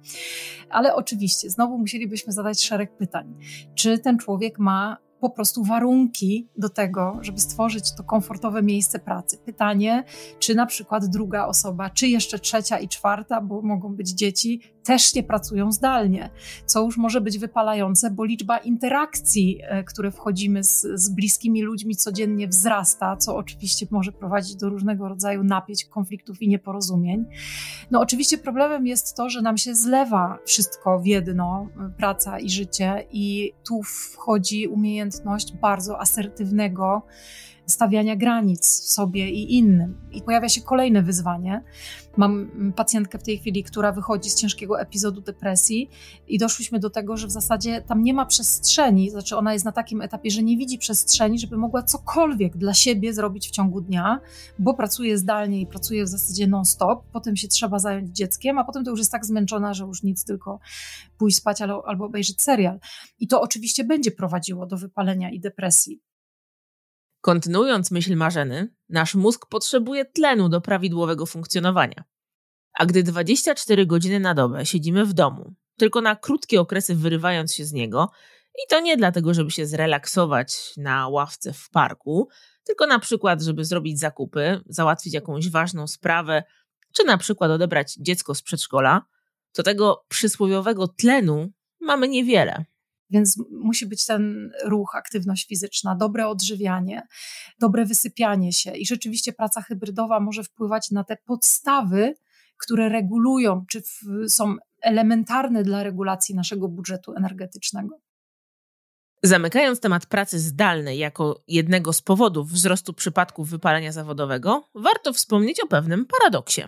Ale 0.69 0.95
oczywiście, 0.95 1.49
znowu 1.49 1.77
musielibyśmy 1.77 2.33
zadać 2.33 2.63
szereg 2.63 2.97
pytań. 2.97 3.35
Czy 3.75 3.99
ten 3.99 4.17
człowiek 4.17 4.59
ma 4.59 4.97
po 5.19 5.29
prostu 5.29 5.63
warunki 5.63 6.47
do 6.57 6.69
tego, 6.69 7.17
żeby 7.21 7.39
stworzyć 7.39 7.95
to 7.95 8.03
komfortowe 8.03 8.63
miejsce 8.63 8.99
pracy. 8.99 9.37
Pytanie, 9.37 10.03
czy 10.39 10.55
na 10.55 10.65
przykład 10.65 11.05
druga 11.05 11.45
osoba, 11.45 11.89
czy 11.89 12.07
jeszcze 12.07 12.39
trzecia 12.39 12.79
i 12.79 12.87
czwarta, 12.87 13.41
bo 13.41 13.61
mogą 13.61 13.95
być 13.95 14.09
dzieci, 14.09 14.61
też 14.89 15.13
nie 15.13 15.23
pracują 15.23 15.71
zdalnie, 15.71 16.29
co 16.65 16.83
już 16.83 16.97
może 16.97 17.21
być 17.21 17.37
wypalające, 17.37 18.11
bo 18.11 18.25
liczba 18.25 18.57
interakcji, 18.57 19.59
e, 19.63 19.83
które 19.83 20.11
wchodzimy 20.11 20.63
z, 20.63 20.87
z 20.93 21.09
bliskimi 21.09 21.61
ludźmi 21.61 21.95
codziennie 21.95 22.47
wzrasta, 22.47 23.17
co 23.17 23.35
oczywiście 23.35 23.85
może 23.91 24.11
prowadzić 24.11 24.55
do 24.55 24.69
różnego 24.69 25.09
rodzaju 25.09 25.43
napięć, 25.43 25.85
konfliktów 25.85 26.41
i 26.41 26.47
nieporozumień. 26.47 27.25
No 27.91 27.99
oczywiście 27.99 28.37
problemem 28.37 28.87
jest 28.87 29.15
to, 29.15 29.29
że 29.29 29.41
nam 29.41 29.57
się 29.57 29.75
zlewa 29.75 30.37
wszystko 30.45 30.99
w 30.99 31.05
jedno, 31.05 31.67
e, 31.79 31.89
praca 31.97 32.39
i 32.39 32.49
życie 32.49 33.05
i 33.11 33.53
tu 33.67 33.83
wchodzi 33.83 34.67
umiejętność 34.67 35.53
bardzo 35.53 35.99
asertywnego 35.99 37.01
stawiania 37.69 38.15
granic 38.15 38.65
sobie 38.65 39.29
i 39.29 39.57
innym. 39.57 39.97
I 40.11 40.21
pojawia 40.21 40.49
się 40.49 40.61
kolejne 40.61 41.03
wyzwanie. 41.03 41.63
Mam 42.17 42.51
pacjentkę 42.75 43.19
w 43.19 43.23
tej 43.23 43.37
chwili, 43.37 43.63
która 43.63 43.91
wychodzi 43.91 44.29
z 44.29 44.35
ciężkiego 44.35 44.81
epizodu 44.81 45.21
depresji, 45.21 45.89
i 46.27 46.37
doszliśmy 46.37 46.79
do 46.79 46.89
tego, 46.89 47.17
że 47.17 47.27
w 47.27 47.31
zasadzie 47.31 47.81
tam 47.81 48.03
nie 48.03 48.13
ma 48.13 48.25
przestrzeni, 48.25 49.09
znaczy 49.09 49.37
ona 49.37 49.53
jest 49.53 49.65
na 49.65 49.71
takim 49.71 50.01
etapie, 50.01 50.31
że 50.31 50.43
nie 50.43 50.57
widzi 50.57 50.77
przestrzeni, 50.77 51.39
żeby 51.39 51.57
mogła 51.57 51.83
cokolwiek 51.83 52.57
dla 52.57 52.73
siebie 52.73 53.13
zrobić 53.13 53.47
w 53.47 53.51
ciągu 53.51 53.81
dnia, 53.81 54.19
bo 54.59 54.73
pracuje 54.73 55.17
zdalnie 55.17 55.61
i 55.61 55.67
pracuje 55.67 56.03
w 56.03 56.07
zasadzie 56.07 56.47
non-stop. 56.47 57.03
Potem 57.11 57.35
się 57.35 57.47
trzeba 57.47 57.79
zająć 57.79 58.09
dzieckiem, 58.09 58.57
a 58.57 58.63
potem 58.63 58.83
to 58.83 58.91
już 58.91 58.99
jest 58.99 59.11
tak 59.11 59.25
zmęczona, 59.25 59.73
że 59.73 59.83
już 59.83 60.03
nic, 60.03 60.25
tylko 60.25 60.59
pójść 61.17 61.37
spać 61.37 61.61
albo, 61.61 61.87
albo 61.87 62.05
obejrzeć 62.05 62.41
serial. 62.41 62.79
I 63.19 63.27
to 63.27 63.41
oczywiście 63.41 63.83
będzie 63.83 64.11
prowadziło 64.11 64.65
do 64.65 64.77
wypalenia 64.77 65.29
i 65.29 65.39
depresji. 65.39 66.01
Kontynuując 67.21 67.91
myśl 67.91 68.15
Marzeny, 68.15 68.73
nasz 68.89 69.15
mózg 69.15 69.45
potrzebuje 69.45 70.05
tlenu 70.05 70.49
do 70.49 70.61
prawidłowego 70.61 71.25
funkcjonowania. 71.25 72.03
A 72.73 72.85
gdy 72.85 73.03
24 73.03 73.85
godziny 73.85 74.19
na 74.19 74.33
dobę 74.33 74.65
siedzimy 74.65 75.05
w 75.05 75.13
domu, 75.13 75.53
tylko 75.77 76.01
na 76.01 76.15
krótkie 76.15 76.61
okresy 76.61 76.95
wyrywając 76.95 77.55
się 77.55 77.65
z 77.65 77.73
niego, 77.73 78.11
i 78.55 78.67
to 78.69 78.79
nie 78.79 78.97
dlatego, 78.97 79.33
żeby 79.33 79.51
się 79.51 79.65
zrelaksować 79.65 80.73
na 80.77 81.07
ławce 81.07 81.53
w 81.53 81.69
parku, 81.69 82.29
tylko 82.63 82.87
na 82.87 82.99
przykład, 82.99 83.41
żeby 83.41 83.65
zrobić 83.65 83.99
zakupy, 83.99 84.61
załatwić 84.65 85.13
jakąś 85.13 85.49
ważną 85.49 85.87
sprawę, 85.87 86.43
czy 86.93 87.03
na 87.03 87.17
przykład 87.17 87.51
odebrać 87.51 87.95
dziecko 87.99 88.35
z 88.35 88.41
przedszkola, 88.41 89.05
to 89.53 89.63
tego 89.63 90.05
przysłowiowego 90.07 90.87
tlenu 90.87 91.51
mamy 91.79 92.07
niewiele. 92.07 92.65
Więc 93.09 93.43
musi 93.51 93.85
być 93.85 94.05
ten 94.05 94.51
ruch, 94.65 94.95
aktywność 94.95 95.47
fizyczna, 95.47 95.95
dobre 95.95 96.27
odżywianie, 96.27 97.07
dobre 97.59 97.85
wysypianie 97.85 98.53
się. 98.53 98.71
I 98.71 98.85
rzeczywiście 98.85 99.33
praca 99.33 99.61
hybrydowa 99.61 100.19
może 100.19 100.43
wpływać 100.43 100.91
na 100.91 101.03
te 101.03 101.17
podstawy, 101.25 102.13
które 102.57 102.89
regulują, 102.89 103.65
czy 103.69 103.81
są 104.27 104.55
elementarne 104.81 105.63
dla 105.63 105.83
regulacji 105.83 106.35
naszego 106.35 106.67
budżetu 106.67 107.13
energetycznego. 107.13 107.99
Zamykając 109.23 109.79
temat 109.79 110.05
pracy 110.05 110.39
zdalnej 110.39 110.97
jako 110.97 111.43
jednego 111.47 111.93
z 111.93 112.01
powodów 112.01 112.51
wzrostu 112.51 112.93
przypadków 112.93 113.49
wypalenia 113.49 113.91
zawodowego, 113.91 114.69
warto 114.75 115.13
wspomnieć 115.13 115.63
o 115.63 115.67
pewnym 115.67 116.05
paradoksie. 116.05 116.61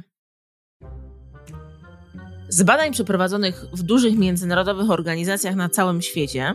Z 2.52 2.64
badań 2.64 2.92
przeprowadzonych 2.92 3.66
w 3.74 3.84
dużych 3.84 4.18
międzynarodowych 4.18 4.90
organizacjach 4.90 5.56
na 5.56 5.70
całym 5.70 6.02
świecie 6.02 6.54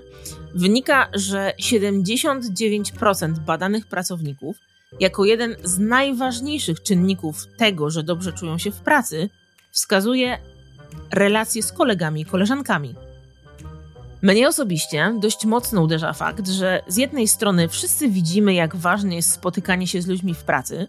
wynika, 0.55 1.09
że 1.15 1.53
79% 1.61 3.39
badanych 3.39 3.87
pracowników 3.87 4.57
jako 5.01 5.25
jeden 5.25 5.57
z 5.65 5.79
najważniejszych 5.79 6.83
czynników 6.83 7.47
tego, 7.57 7.91
że 7.91 8.03
dobrze 8.03 8.33
czują 8.33 8.59
się 8.59 8.71
w 8.71 8.81
pracy, 8.81 9.29
wskazuje 9.71 10.39
relacje 11.13 11.63
z 11.63 11.73
kolegami 11.73 12.21
i 12.21 12.25
koleżankami. 12.25 12.95
Mnie 14.23 14.49
osobiście 14.49 15.15
dość 15.21 15.45
mocno 15.45 15.83
uderza 15.83 16.13
fakt, 16.13 16.49
że 16.49 16.83
z 16.89 16.97
jednej 16.97 17.29
strony 17.29 17.69
wszyscy 17.69 18.09
widzimy, 18.09 18.55
jak 18.55 18.77
ważne 18.77 19.15
jest 19.15 19.33
spotykanie 19.33 19.87
się 19.87 20.03
z 20.03 20.07
ludźmi 20.07 20.35
w 20.35 20.45
pracy, 20.45 20.87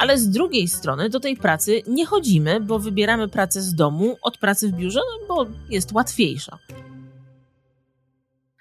ale 0.00 0.18
z 0.18 0.30
drugiej 0.30 0.68
strony 0.68 1.08
do 1.08 1.20
tej 1.20 1.36
pracy 1.36 1.82
nie 1.88 2.06
chodzimy, 2.06 2.60
bo 2.60 2.78
wybieramy 2.78 3.28
pracę 3.28 3.62
z 3.62 3.74
domu 3.74 4.16
od 4.22 4.38
pracy 4.38 4.68
w 4.68 4.72
biurze, 4.72 5.00
no 5.00 5.34
bo 5.34 5.46
jest 5.70 5.92
łatwiejsza. 5.92 6.58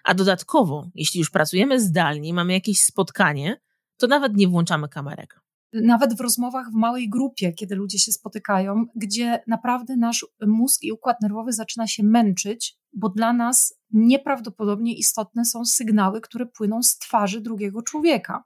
A 0.04 0.14
dodatkowo, 0.14 0.88
jeśli 0.96 1.20
już 1.20 1.30
pracujemy 1.30 1.80
zdalnie, 1.80 2.34
mamy 2.34 2.54
jakieś 2.54 2.82
spotkanie, 2.82 3.62
to 3.98 4.08
nawet 4.08 4.36
nie 4.36 4.48
włączamy 4.48 4.90
kamerek. 4.90 5.42
Nawet 5.74 6.18
w 6.18 6.22
rozmowach 6.22 6.72
w 6.72 6.76
małej 6.76 7.10
grupie, 7.10 7.54
kiedy 7.54 7.76
ludzie 7.76 8.00
się 8.00 8.12
spotykają, 8.12 8.86
gdzie 8.96 9.44
naprawdę 9.48 9.98
nasz 9.98 10.26
mózg 10.48 10.84
i 10.84 10.92
układ 10.92 11.22
nerwowy 11.22 11.54
zaczyna 11.54 11.88
się 11.88 12.04
męczyć, 12.04 12.78
bo 12.94 13.10
dla 13.10 13.34
nas 13.34 13.80
nieprawdopodobnie 13.92 14.96
istotne 14.96 15.46
są 15.46 15.66
sygnały, 15.66 16.22
które 16.22 16.46
płyną 16.46 16.84
z 16.84 16.98
twarzy 16.98 17.42
drugiego 17.42 17.82
człowieka. 17.82 18.44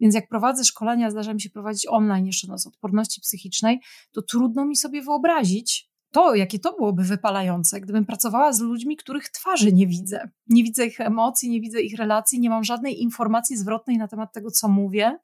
Więc 0.00 0.14
jak 0.14 0.28
prowadzę 0.28 0.64
szkolenia, 0.64 1.10
zdarza 1.10 1.34
mi 1.34 1.40
się 1.40 1.50
prowadzić 1.50 1.86
online 1.88 2.26
jeszcze 2.26 2.46
na 2.46 2.56
odporności 2.66 3.20
psychicznej, 3.20 3.80
to 4.12 4.22
trudno 4.22 4.64
mi 4.64 4.76
sobie 4.76 5.02
wyobrazić, 5.02 5.94
to, 6.14 6.34
jakie 6.34 6.58
to 6.58 6.76
byłoby 6.76 7.04
wypalające, 7.04 7.80
gdybym 7.80 8.06
pracowała 8.06 8.52
z 8.52 8.60
ludźmi, 8.60 8.96
których 8.96 9.28
twarzy 9.28 9.72
nie 9.72 9.86
widzę. 9.86 10.28
Nie 10.46 10.64
widzę 10.64 10.86
ich 10.86 11.00
emocji, 11.00 11.50
nie 11.50 11.60
widzę 11.60 11.80
ich 11.80 11.98
relacji, 11.98 12.40
nie 12.40 12.50
mam 12.50 12.64
żadnej 12.64 13.02
informacji 13.02 13.56
zwrotnej 13.56 13.98
na 13.98 14.08
temat 14.08 14.32
tego, 14.32 14.50
co 14.50 14.68
mówię 14.68 15.18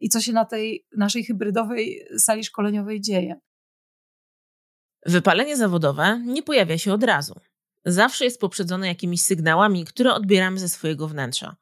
i 0.00 0.08
co 0.08 0.20
się 0.20 0.32
na 0.32 0.44
tej 0.44 0.86
naszej 0.96 1.24
hybrydowej 1.24 2.06
sali 2.18 2.44
szkoleniowej 2.44 3.00
dzieje. 3.00 3.40
Wypalenie 5.06 5.56
zawodowe 5.56 6.22
nie 6.26 6.42
pojawia 6.42 6.78
się 6.78 6.92
od 6.92 7.04
razu. 7.04 7.34
Zawsze 7.84 8.24
jest 8.24 8.40
poprzedzone 8.40 8.88
jakimiś 8.88 9.22
sygnałami, 9.22 9.84
które 9.84 10.14
odbieramy 10.14 10.58
ze 10.58 10.68
swojego 10.68 11.08
wnętrza. 11.08 11.56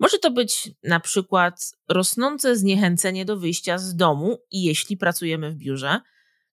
Może 0.00 0.18
to 0.18 0.30
być 0.30 0.70
na 0.82 1.00
przykład 1.00 1.72
rosnące 1.88 2.56
zniechęcenie 2.56 3.24
do 3.24 3.36
wyjścia 3.36 3.78
z 3.78 3.96
domu, 3.96 4.38
jeśli 4.50 4.96
pracujemy 4.96 5.50
w 5.50 5.56
biurze, 5.56 6.00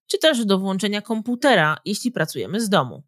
czy 0.06 0.18
też 0.18 0.44
do 0.44 0.58
włączenia 0.58 1.02
komputera, 1.02 1.76
jeśli 1.84 2.12
pracujemy 2.12 2.60
z 2.60 2.68
domu. 2.68 3.02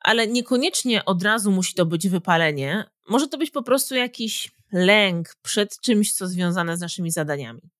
Ale 0.00 0.26
niekoniecznie 0.26 1.04
od 1.04 1.22
razu 1.22 1.50
musi 1.50 1.74
to 1.74 1.86
być 1.86 2.08
wypalenie, 2.08 2.84
może 3.08 3.28
to 3.28 3.38
być 3.38 3.50
po 3.50 3.62
prostu 3.62 3.94
jakiś 3.94 4.50
lęk 4.72 5.34
przed 5.42 5.80
czymś, 5.80 6.12
co 6.12 6.28
związane 6.28 6.76
z 6.76 6.80
naszymi 6.80 7.10
zadaniami. 7.10 7.70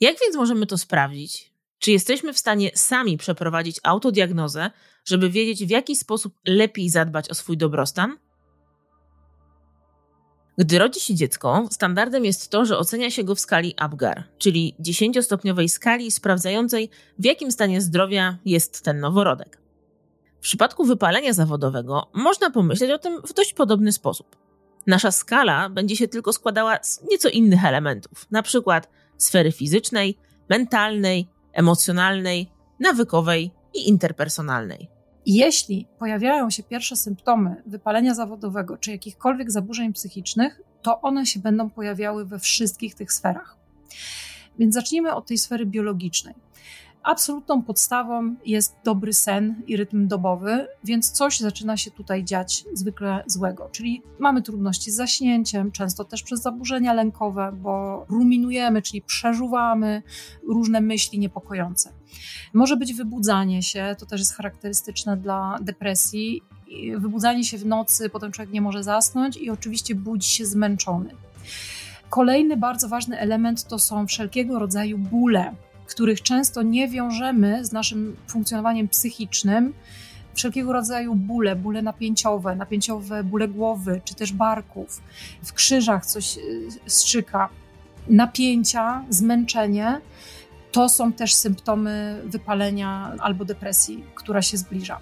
Jak 0.00 0.16
więc 0.20 0.36
możemy 0.36 0.66
to 0.66 0.78
sprawdzić? 0.78 1.52
Czy 1.78 1.90
jesteśmy 1.90 2.32
w 2.32 2.38
stanie 2.38 2.70
sami 2.74 3.16
przeprowadzić 3.16 3.76
autodiagnozę, 3.82 4.70
żeby 5.04 5.30
wiedzieć, 5.30 5.64
w 5.64 5.70
jaki 5.70 5.96
sposób 5.96 6.38
lepiej 6.46 6.90
zadbać 6.90 7.30
o 7.30 7.34
swój 7.34 7.56
dobrostan? 7.56 8.18
Gdy 10.58 10.78
rodzi 10.78 11.00
się 11.00 11.14
dziecko, 11.14 11.68
standardem 11.70 12.24
jest 12.24 12.50
to, 12.50 12.64
że 12.64 12.78
ocenia 12.78 13.10
się 13.10 13.24
go 13.24 13.34
w 13.34 13.40
skali 13.40 13.74
APGAR, 13.76 14.24
czyli 14.38 14.74
10-stopniowej 14.80 15.68
skali 15.68 16.10
sprawdzającej, 16.10 16.90
w 17.18 17.24
jakim 17.24 17.52
stanie 17.52 17.80
zdrowia 17.80 18.38
jest 18.44 18.82
ten 18.82 19.00
noworodek. 19.00 19.58
W 20.36 20.42
przypadku 20.42 20.84
wypalenia 20.84 21.32
zawodowego 21.32 22.10
można 22.14 22.50
pomyśleć 22.50 22.90
o 22.90 22.98
tym 22.98 23.22
w 23.22 23.32
dość 23.32 23.54
podobny 23.54 23.92
sposób. 23.92 24.36
Nasza 24.86 25.10
skala 25.10 25.68
będzie 25.68 25.96
się 25.96 26.08
tylko 26.08 26.32
składała 26.32 26.78
z 26.82 27.02
nieco 27.10 27.28
innych 27.28 27.64
elementów, 27.64 28.26
np. 28.32 28.80
sfery 29.18 29.52
fizycznej, 29.52 30.18
mentalnej, 30.48 31.28
emocjonalnej, 31.52 32.50
nawykowej 32.80 33.50
i 33.74 33.88
interpersonalnej. 33.88 34.88
Jeśli 35.26 35.86
pojawiają 35.98 36.50
się 36.50 36.62
pierwsze 36.62 36.96
symptomy 36.96 37.62
wypalenia 37.66 38.14
zawodowego 38.14 38.76
czy 38.76 38.90
jakichkolwiek 38.90 39.50
zaburzeń 39.50 39.92
psychicznych, 39.92 40.60
to 40.82 41.00
one 41.00 41.26
się 41.26 41.40
będą 41.40 41.70
pojawiały 41.70 42.24
we 42.24 42.38
wszystkich 42.38 42.94
tych 42.94 43.12
sferach. 43.12 43.56
Więc 44.58 44.74
zacznijmy 44.74 45.14
od 45.14 45.26
tej 45.26 45.38
sfery 45.38 45.66
biologicznej. 45.66 46.34
Absolutną 47.02 47.62
podstawą 47.62 48.34
jest 48.46 48.76
dobry 48.84 49.12
sen 49.12 49.62
i 49.66 49.76
rytm 49.76 50.08
dobowy, 50.08 50.66
więc 50.84 51.10
coś 51.10 51.40
zaczyna 51.40 51.76
się 51.76 51.90
tutaj 51.90 52.24
dziać 52.24 52.64
zwykle 52.72 53.24
złego. 53.26 53.68
Czyli 53.72 54.02
mamy 54.18 54.42
trudności 54.42 54.90
z 54.90 54.94
zaśnięciem, 54.94 55.72
często 55.72 56.04
też 56.04 56.22
przez 56.22 56.42
zaburzenia 56.42 56.92
lękowe, 56.92 57.52
bo 57.62 58.06
ruminujemy, 58.08 58.82
czyli 58.82 59.02
przeżuwamy 59.02 60.02
różne 60.48 60.80
myśli 60.80 61.18
niepokojące. 61.18 61.92
Może 62.52 62.76
być 62.76 62.94
wybudzanie 62.94 63.62
się, 63.62 63.96
to 63.98 64.06
też 64.06 64.20
jest 64.20 64.34
charakterystyczne 64.34 65.16
dla 65.16 65.58
depresji. 65.62 66.42
Wybudzanie 66.96 67.44
się 67.44 67.58
w 67.58 67.66
nocy, 67.66 68.10
potem 68.10 68.32
człowiek 68.32 68.52
nie 68.52 68.60
może 68.60 68.84
zasnąć 68.84 69.36
i 69.36 69.50
oczywiście 69.50 69.94
budzi 69.94 70.28
się 70.28 70.46
zmęczony. 70.46 71.10
Kolejny 72.10 72.56
bardzo 72.56 72.88
ważny 72.88 73.18
element 73.18 73.64
to 73.64 73.78
są 73.78 74.06
wszelkiego 74.06 74.58
rodzaju 74.58 74.98
bóle 74.98 75.54
których 75.92 76.22
często 76.22 76.62
nie 76.62 76.88
wiążemy 76.88 77.64
z 77.64 77.72
naszym 77.72 78.16
funkcjonowaniem 78.26 78.88
psychicznym, 78.88 79.74
wszelkiego 80.34 80.72
rodzaju 80.72 81.14
bóle, 81.14 81.56
bóle 81.56 81.82
napięciowe, 81.82 82.56
napięciowe 82.56 83.24
bóle 83.24 83.48
głowy 83.48 84.00
czy 84.04 84.14
też 84.14 84.32
barków, 84.32 85.02
w 85.42 85.52
krzyżach 85.52 86.06
coś 86.06 86.36
y, 86.36 86.40
strzyka, 86.86 87.48
napięcia, 88.08 89.04
zmęczenie. 89.10 90.00
To 90.72 90.88
są 90.88 91.12
też 91.12 91.34
symptomy 91.34 92.22
wypalenia 92.24 93.16
albo 93.18 93.44
depresji, 93.44 94.04
która 94.14 94.42
się 94.42 94.56
zbliża. 94.56 95.00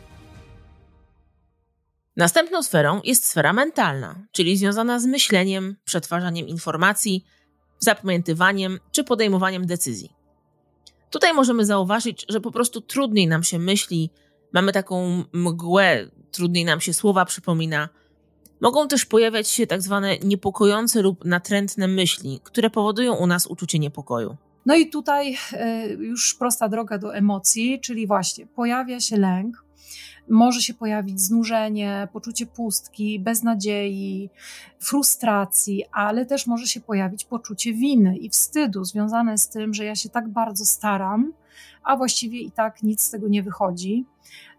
Następną 2.16 2.62
sferą 2.62 3.00
jest 3.04 3.26
sfera 3.26 3.52
mentalna, 3.52 4.26
czyli 4.32 4.56
związana 4.56 5.00
z 5.00 5.06
myśleniem, 5.06 5.76
przetwarzaniem 5.84 6.48
informacji, 6.48 7.24
zapamiętywaniem 7.78 8.78
czy 8.92 9.04
podejmowaniem 9.04 9.66
decyzji. 9.66 10.12
Tutaj 11.10 11.34
możemy 11.34 11.64
zauważyć, 11.64 12.26
że 12.28 12.40
po 12.40 12.50
prostu 12.50 12.80
trudniej 12.80 13.26
nam 13.26 13.42
się 13.42 13.58
myśli, 13.58 14.10
mamy 14.52 14.72
taką 14.72 15.24
mgłę, 15.32 16.10
trudniej 16.30 16.64
nam 16.64 16.80
się 16.80 16.94
słowa 16.94 17.24
przypomina. 17.24 17.88
Mogą 18.60 18.88
też 18.88 19.04
pojawiać 19.04 19.48
się 19.48 19.66
tak 19.66 19.82
zwane 19.82 20.18
niepokojące 20.18 21.02
lub 21.02 21.24
natrętne 21.24 21.88
myśli, 21.88 22.40
które 22.44 22.70
powodują 22.70 23.14
u 23.14 23.26
nas 23.26 23.46
uczucie 23.46 23.78
niepokoju. 23.78 24.36
No 24.66 24.76
i 24.76 24.90
tutaj 24.90 25.36
e, 25.52 25.88
już 25.88 26.34
prosta 26.34 26.68
droga 26.68 26.98
do 26.98 27.14
emocji, 27.14 27.80
czyli 27.80 28.06
właśnie 28.06 28.46
pojawia 28.46 29.00
się 29.00 29.16
lęk, 29.16 29.64
może 30.28 30.62
się 30.62 30.74
pojawić 30.74 31.20
znużenie, 31.20 32.08
poczucie 32.12 32.46
pustki, 32.46 33.20
beznadziei, 33.20 34.30
frustracji, 34.78 35.84
ale 35.92 36.26
też 36.26 36.46
może 36.46 36.66
się 36.66 36.80
pojawić 36.80 37.24
poczucie 37.24 37.72
winy 37.72 38.16
i 38.16 38.28
wstydu 38.28 38.84
związane 38.84 39.38
z 39.38 39.48
tym, 39.48 39.74
że 39.74 39.84
ja 39.84 39.94
się 39.94 40.08
tak 40.08 40.28
bardzo 40.28 40.66
staram, 40.66 41.32
a 41.82 41.96
właściwie 41.96 42.40
i 42.40 42.50
tak 42.50 42.82
nic 42.82 43.02
z 43.02 43.10
tego 43.10 43.28
nie 43.28 43.42
wychodzi. 43.42 44.04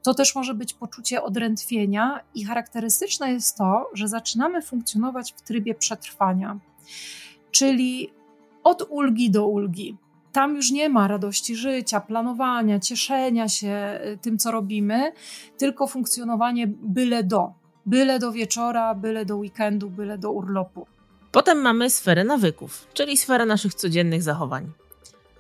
To 0.04 0.14
też 0.14 0.36
może 0.36 0.54
być 0.54 0.74
poczucie 0.74 1.24
odrętwienia, 1.24 2.20
i 2.36 2.46
charakterystyczne 2.46 3.32
jest 3.32 3.58
to, 3.58 3.90
że 3.94 4.08
zaczynamy 4.08 4.62
funkcjonować 4.62 5.34
w 5.34 5.42
trybie 5.42 5.76
przetrwania, 5.76 6.60
czyli 7.52 8.10
od 8.64 8.88
ulgi 8.90 9.32
do 9.32 9.48
ulgi 9.48 9.98
tam 10.32 10.56
już 10.56 10.72
nie 10.72 10.90
ma 10.90 11.08
radości 11.08 11.56
życia, 11.56 12.00
planowania, 12.00 12.80
cieszenia 12.80 13.50
się 13.50 14.00
y, 14.06 14.18
tym, 14.22 14.38
co 14.38 14.52
robimy, 14.52 15.12
tylko 15.58 15.88
funkcjonowanie 15.88 16.68
byle 16.68 17.24
do. 17.24 17.54
Byle 17.86 18.20
do 18.20 18.32
wieczora, 18.32 18.96
byle 18.96 19.26
do 19.26 19.38
weekendu, 19.38 19.90
byle 19.90 20.18
do 20.18 20.32
urlopu. 20.32 20.88
Potem 21.32 21.62
mamy 21.62 21.90
sferę 21.90 22.24
nawyków, 22.24 22.88
czyli 22.94 23.18
sferę 23.18 23.46
naszych 23.46 23.74
codziennych 23.74 24.24
zachowań. 24.24 24.72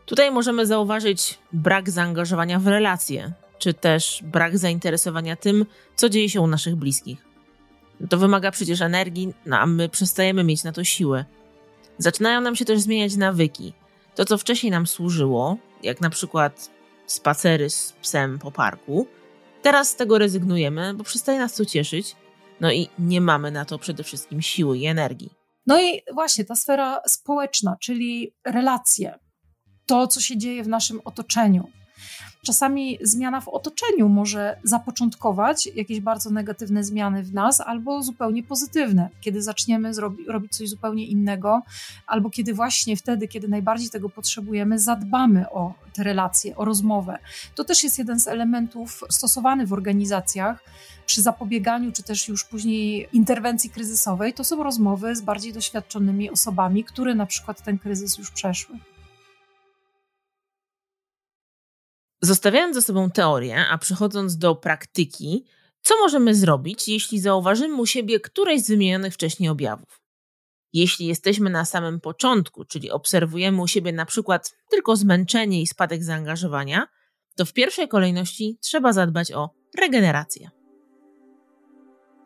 Tutaj 0.05 0.31
możemy 0.31 0.65
zauważyć 0.65 1.39
brak 1.53 1.89
zaangażowania 1.89 2.59
w 2.59 2.67
relacje, 2.67 3.31
czy 3.57 3.73
też 3.73 4.23
brak 4.23 4.57
zainteresowania 4.57 5.35
tym, 5.35 5.65
co 5.95 6.09
dzieje 6.09 6.29
się 6.29 6.41
u 6.41 6.47
naszych 6.47 6.75
bliskich. 6.75 7.25
To 8.09 8.17
wymaga 8.17 8.51
przecież 8.51 8.81
energii, 8.81 9.33
no 9.45 9.57
a 9.57 9.65
my 9.65 9.89
przestajemy 9.89 10.43
mieć 10.43 10.63
na 10.63 10.71
to 10.71 10.83
siłę. 10.83 11.25
Zaczynają 12.01 12.41
nam 12.41 12.55
się 12.55 12.65
też 12.65 12.79
zmieniać 12.79 13.15
nawyki, 13.15 13.73
to, 14.15 14.25
co 14.25 14.37
wcześniej 14.37 14.71
nam 14.71 14.87
służyło, 14.87 15.57
jak 15.83 16.01
na 16.01 16.09
przykład 16.09 16.69
spacery 17.05 17.69
z 17.69 17.93
psem 18.01 18.39
po 18.39 18.51
parku, 18.51 19.07
teraz 19.61 19.89
z 19.89 19.95
tego 19.95 20.17
rezygnujemy, 20.17 20.93
bo 20.93 21.03
przestaje 21.03 21.39
nas 21.39 21.55
to 21.55 21.65
cieszyć, 21.65 22.15
no 22.61 22.71
i 22.71 22.89
nie 22.99 23.21
mamy 23.21 23.51
na 23.51 23.65
to 23.65 23.79
przede 23.79 24.03
wszystkim 24.03 24.41
siły 24.41 24.77
i 24.77 24.85
energii. 24.85 25.29
No 25.67 25.81
i 25.81 26.01
właśnie 26.13 26.45
ta 26.45 26.55
sfera 26.55 27.01
społeczna, 27.07 27.77
czyli 27.81 28.33
relacje, 28.45 29.19
to, 29.85 30.07
co 30.07 30.21
się 30.21 30.37
dzieje 30.37 30.63
w 30.63 30.67
naszym 30.67 31.01
otoczeniu. 31.05 31.69
Czasami 32.45 32.97
zmiana 33.01 33.41
w 33.41 33.47
otoczeniu 33.47 34.09
może 34.09 34.57
zapoczątkować 34.63 35.65
jakieś 35.65 35.99
bardzo 35.99 36.29
negatywne 36.29 36.83
zmiany 36.83 37.23
w 37.23 37.33
nas, 37.33 37.61
albo 37.61 38.03
zupełnie 38.03 38.43
pozytywne, 38.43 39.09
kiedy 39.21 39.41
zaczniemy 39.41 39.93
zrobi, 39.93 40.25
robić 40.25 40.57
coś 40.57 40.69
zupełnie 40.69 41.05
innego, 41.05 41.61
albo 42.07 42.29
kiedy 42.29 42.53
właśnie 42.53 42.97
wtedy, 42.97 43.27
kiedy 43.27 43.47
najbardziej 43.47 43.89
tego 43.89 44.09
potrzebujemy, 44.09 44.79
zadbamy 44.79 45.49
o 45.49 45.73
te 45.93 46.03
relacje, 46.03 46.55
o 46.55 46.65
rozmowę. 46.65 47.17
To 47.55 47.63
też 47.63 47.83
jest 47.83 47.99
jeden 47.99 48.19
z 48.19 48.27
elementów 48.27 49.03
stosowany 49.09 49.67
w 49.67 49.73
organizacjach 49.73 50.63
przy 51.05 51.21
zapobieganiu, 51.21 51.91
czy 51.91 52.03
też 52.03 52.27
już 52.27 52.43
później 52.43 53.07
interwencji 53.13 53.69
kryzysowej. 53.69 54.33
To 54.33 54.43
są 54.43 54.63
rozmowy 54.63 55.15
z 55.15 55.21
bardziej 55.21 55.53
doświadczonymi 55.53 56.29
osobami, 56.29 56.83
które 56.83 57.15
na 57.15 57.25
przykład 57.25 57.63
ten 57.63 57.79
kryzys 57.79 58.17
już 58.17 58.31
przeszły. 58.31 58.79
Zostawiając 62.21 62.75
za 62.75 62.81
sobą 62.81 63.11
teorię, 63.11 63.65
a 63.67 63.77
przechodząc 63.77 64.37
do 64.37 64.55
praktyki, 64.55 65.45
co 65.81 65.95
możemy 65.97 66.35
zrobić, 66.35 66.87
jeśli 66.87 67.19
zauważymy 67.19 67.75
u 67.75 67.85
siebie 67.85 68.19
któreś 68.19 68.61
z 68.61 68.67
wymienionych 68.67 69.13
wcześniej 69.13 69.49
objawów? 69.49 70.01
Jeśli 70.73 71.05
jesteśmy 71.05 71.49
na 71.49 71.65
samym 71.65 71.99
początku, 71.99 72.65
czyli 72.65 72.91
obserwujemy 72.91 73.61
u 73.61 73.67
siebie 73.67 73.93
na 73.93 74.05
przykład 74.05 74.55
tylko 74.69 74.95
zmęczenie 74.95 75.61
i 75.61 75.67
spadek 75.67 76.03
zaangażowania, 76.03 76.87
to 77.35 77.45
w 77.45 77.53
pierwszej 77.53 77.87
kolejności 77.87 78.57
trzeba 78.61 78.93
zadbać 78.93 79.31
o 79.31 79.49
regenerację. 79.77 80.49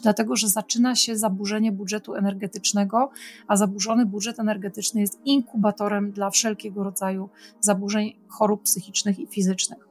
dlatego 0.01 0.35
że 0.35 0.47
zaczyna 0.47 0.95
się 0.95 1.17
zaburzenie 1.17 1.71
budżetu 1.71 2.15
energetycznego, 2.15 3.09
a 3.47 3.57
zaburzony 3.57 4.05
budżet 4.05 4.39
energetyczny 4.39 5.01
jest 5.01 5.19
inkubatorem 5.25 6.11
dla 6.11 6.29
wszelkiego 6.29 6.83
rodzaju 6.83 7.29
zaburzeń 7.59 8.19
chorób 8.27 8.63
psychicznych 8.63 9.19
i 9.19 9.27
fizycznych. 9.27 9.84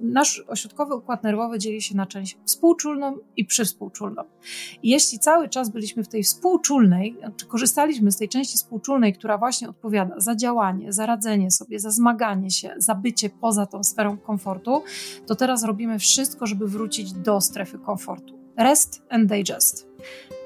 Nasz 0.00 0.44
ośrodkowy 0.48 0.94
układ 0.94 1.22
nerwowy 1.24 1.58
dzieli 1.58 1.82
się 1.82 1.96
na 1.96 2.06
część 2.06 2.38
współczulną 2.44 3.16
i 3.36 3.44
przywspółczulną. 3.44 4.22
I 4.82 4.90
jeśli 4.90 5.18
cały 5.18 5.48
czas 5.48 5.70
byliśmy 5.70 6.04
w 6.04 6.08
tej 6.08 6.22
współczulnej, 6.22 7.16
czy 7.36 7.46
korzystaliśmy 7.46 8.12
z 8.12 8.16
tej 8.16 8.28
części 8.28 8.56
współczulnej, 8.56 9.12
która 9.12 9.38
właśnie 9.38 9.68
odpowiada 9.68 10.20
za 10.20 10.36
działanie, 10.36 10.92
za 10.92 11.06
radzenie 11.06 11.50
sobie, 11.50 11.80
za 11.80 11.90
zmaganie 11.90 12.50
się, 12.50 12.74
za 12.76 12.94
bycie 12.94 13.30
poza 13.30 13.66
tą 13.66 13.84
sferą 13.84 14.18
komfortu, 14.18 14.82
to 15.26 15.34
teraz 15.34 15.64
robimy 15.64 15.98
wszystko, 15.98 16.46
żeby 16.46 16.68
wrócić 16.68 17.12
do 17.12 17.40
strefy 17.40 17.78
komfortu. 17.78 18.38
Rest 18.56 19.02
and 19.10 19.28
digest 19.28 19.86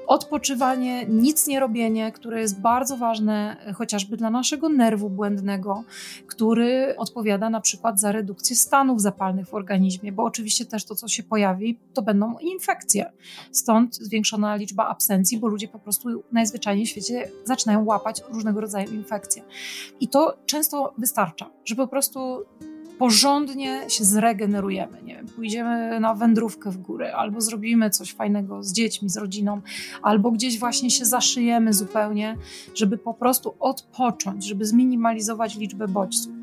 odpoczywanie, 0.07 1.05
nic 1.05 1.47
nie 1.47 1.59
robienie, 1.59 2.11
które 2.11 2.41
jest 2.41 2.61
bardzo 2.61 2.97
ważne 2.97 3.57
e, 3.65 3.73
chociażby 3.73 4.17
dla 4.17 4.29
naszego 4.29 4.69
nerwu 4.69 5.09
błędnego, 5.09 5.83
który 6.27 6.95
odpowiada 6.97 7.49
na 7.49 7.61
przykład 7.61 7.99
za 7.99 8.11
redukcję 8.11 8.55
stanów 8.55 9.01
zapalnych 9.01 9.47
w 9.47 9.53
organizmie, 9.53 10.11
bo 10.11 10.23
oczywiście 10.23 10.65
też 10.65 10.85
to, 10.85 10.95
co 10.95 11.07
się 11.07 11.23
pojawi, 11.23 11.79
to 11.93 12.01
będą 12.01 12.37
infekcje. 12.37 13.11
Stąd 13.51 13.95
zwiększona 13.95 14.55
liczba 14.55 14.87
absencji, 14.87 15.37
bo 15.37 15.47
ludzie 15.47 15.67
po 15.67 15.79
prostu 15.79 16.23
najzwyczajniej 16.31 16.85
w 16.85 16.89
świecie 16.89 17.31
zaczynają 17.43 17.85
łapać 17.85 18.21
różnego 18.29 18.61
rodzaju 18.61 18.91
infekcje. 18.91 19.43
I 19.99 20.07
to 20.07 20.37
często 20.45 20.93
wystarcza, 20.97 21.49
że 21.65 21.75
po 21.75 21.87
prostu 21.87 22.45
porządnie 22.99 23.89
się 23.89 24.03
zregenerujemy. 24.03 25.03
Nie 25.03 25.15
wiem, 25.15 25.27
pójdziemy 25.27 25.99
na 25.99 26.15
wędrówkę 26.15 26.71
w 26.71 26.77
górę, 26.77 27.15
albo 27.15 27.41
zrobimy 27.41 27.89
coś 27.89 28.13
fajnego 28.13 28.63
z 28.63 28.73
dziećmi, 28.73 29.09
z 29.09 29.17
rodziną, 29.17 29.61
albo 30.01 30.31
gdzieś 30.31 30.59
właśnie 30.59 30.91
się 30.91 31.05
zaszyjemy 31.05 31.73
zupełnie, 31.73 32.37
żeby 32.75 32.97
po 32.97 33.13
prostu 33.13 33.55
odpocząć, 33.59 34.47
żeby 34.47 34.65
zminimalizować 34.65 35.55
liczbę 35.55 35.87
bodźców. 35.87 36.33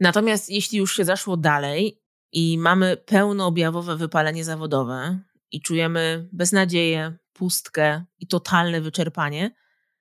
Natomiast 0.00 0.50
jeśli 0.50 0.78
już 0.78 0.96
się 0.96 1.04
zaszło 1.04 1.36
dalej 1.36 2.00
i 2.32 2.58
mamy 2.58 2.96
pełnoobjawowe 2.96 3.96
wypalenie 3.96 4.44
zawodowe 4.44 5.18
i 5.52 5.60
czujemy 5.60 6.28
beznadzieję, 6.32 7.16
pustkę 7.32 8.04
i 8.18 8.26
totalne 8.26 8.80
wyczerpanie, 8.80 9.50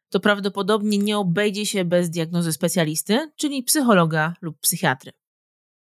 to 0.09 0.19
prawdopodobnie 0.19 0.97
nie 0.97 1.17
obejdzie 1.17 1.65
się 1.65 1.85
bez 1.85 2.09
diagnozy 2.09 2.53
specjalisty, 2.53 3.31
czyli 3.35 3.63
psychologa 3.63 4.33
lub 4.41 4.59
psychiatry. 4.59 5.11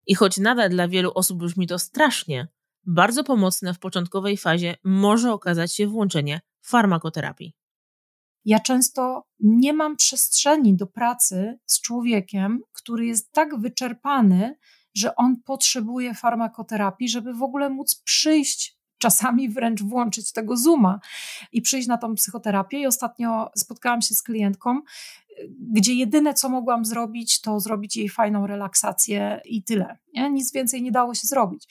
I 0.06 0.14
choć 0.14 0.38
nadal 0.38 0.70
dla 0.70 0.88
wielu 0.88 1.12
osób 1.14 1.38
brzmi 1.38 1.66
to 1.66 1.78
strasznie, 1.78 2.48
bardzo 2.86 3.24
pomocne 3.24 3.74
w 3.74 3.78
początkowej 3.78 4.36
fazie 4.36 4.76
może 4.84 5.32
okazać 5.32 5.74
się 5.74 5.86
włączenie 5.86 6.40
farmakoterapii. 6.62 7.54
Ja 8.44 8.60
często 8.60 9.22
nie 9.40 9.72
mam 9.72 9.96
przestrzeni 9.96 10.76
do 10.76 10.86
pracy 10.86 11.58
z 11.66 11.80
człowiekiem, 11.80 12.60
który 12.72 13.06
jest 13.06 13.32
tak 13.32 13.60
wyczerpany, 13.60 14.56
że 14.94 15.16
on 15.16 15.36
potrzebuje 15.42 16.14
farmakoterapii, 16.14 17.08
żeby 17.08 17.34
w 17.34 17.42
ogóle 17.42 17.70
móc 17.70 18.02
przyjść 18.04 18.79
czasami 19.00 19.48
wręcz 19.48 19.82
włączyć 19.82 20.32
tego 20.32 20.56
Zooma 20.56 21.00
i 21.52 21.62
przyjść 21.62 21.88
na 21.88 21.98
tą 21.98 22.14
psychoterapię. 22.14 22.80
I 22.80 22.86
ostatnio 22.86 23.50
spotkałam 23.56 24.02
się 24.02 24.14
z 24.14 24.22
klientką, 24.22 24.80
gdzie 25.72 25.94
jedyne, 25.94 26.34
co 26.34 26.48
mogłam 26.48 26.84
zrobić, 26.84 27.40
to 27.40 27.60
zrobić 27.60 27.96
jej 27.96 28.08
fajną 28.08 28.46
relaksację 28.46 29.40
i 29.44 29.62
tyle. 29.62 29.98
Nie? 30.14 30.30
Nic 30.30 30.52
więcej 30.52 30.82
nie 30.82 30.92
dało 30.92 31.14
się 31.14 31.26
zrobić. 31.26 31.68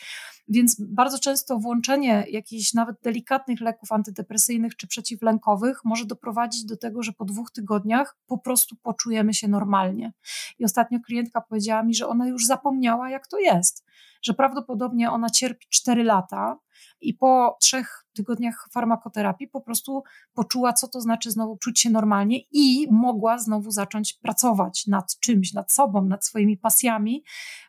Więc 0.47 0.75
bardzo 0.79 1.19
często 1.19 1.59
włączenie 1.59 2.25
jakichś 2.29 2.73
nawet 2.73 2.95
delikatnych 3.03 3.61
leków 3.61 3.91
antydepresyjnych 3.91 4.75
czy 4.75 4.87
przeciwlękowych 4.87 5.79
może 5.85 6.05
doprowadzić 6.05 6.65
do 6.65 6.77
tego, 6.77 7.03
że 7.03 7.13
po 7.13 7.25
dwóch 7.25 7.51
tygodniach 7.51 8.17
po 8.27 8.37
prostu 8.37 8.75
poczujemy 8.75 9.33
się 9.33 9.47
normalnie. 9.47 10.13
I 10.59 10.65
ostatnio 10.65 10.99
klientka 10.99 11.41
powiedziała 11.41 11.83
mi, 11.83 11.93
że 11.93 12.07
ona 12.07 12.27
już 12.27 12.45
zapomniała, 12.45 13.09
jak 13.09 13.27
to 13.27 13.39
jest, 13.39 13.85
że 14.21 14.33
prawdopodobnie 14.33 15.11
ona 15.11 15.29
cierpi 15.29 15.65
4 15.69 16.03
lata 16.03 16.57
i 17.01 17.13
po 17.13 17.57
trzech 17.61 18.05
tygodniach 18.13 18.67
farmakoterapii 18.71 19.47
po 19.47 19.61
prostu 19.61 20.03
poczuła, 20.33 20.73
co 20.73 20.87
to 20.87 21.01
znaczy 21.01 21.31
znowu 21.31 21.57
czuć 21.57 21.79
się 21.79 21.89
normalnie 21.89 22.39
i 22.51 22.87
mogła 22.91 23.37
znowu 23.37 23.71
zacząć 23.71 24.13
pracować 24.13 24.87
nad 24.87 25.19
czymś, 25.19 25.53
nad 25.53 25.71
sobą, 25.71 26.05
nad 26.05 26.25
swoimi 26.25 26.57
pasjami, 26.57 27.23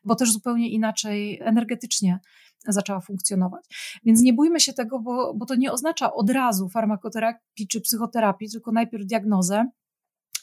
bo 0.05 0.14
też 0.14 0.33
zupełnie 0.33 0.70
inaczej 0.70 1.40
energetycznie 1.42 2.20
zaczęła 2.66 3.01
funkcjonować. 3.01 3.64
Więc 4.05 4.23
nie 4.23 4.33
bójmy 4.33 4.61
się 4.61 4.73
tego, 4.73 5.01
bo, 5.01 5.35
bo 5.35 5.46
to 5.46 5.55
nie 5.55 5.73
oznacza 5.73 6.12
od 6.12 6.31
razu 6.31 6.68
farmakoterapii 6.68 7.68
czy 7.68 7.81
psychoterapii, 7.81 8.51
tylko 8.51 8.73
najpierw 8.73 9.07
diagnozę 9.07 9.70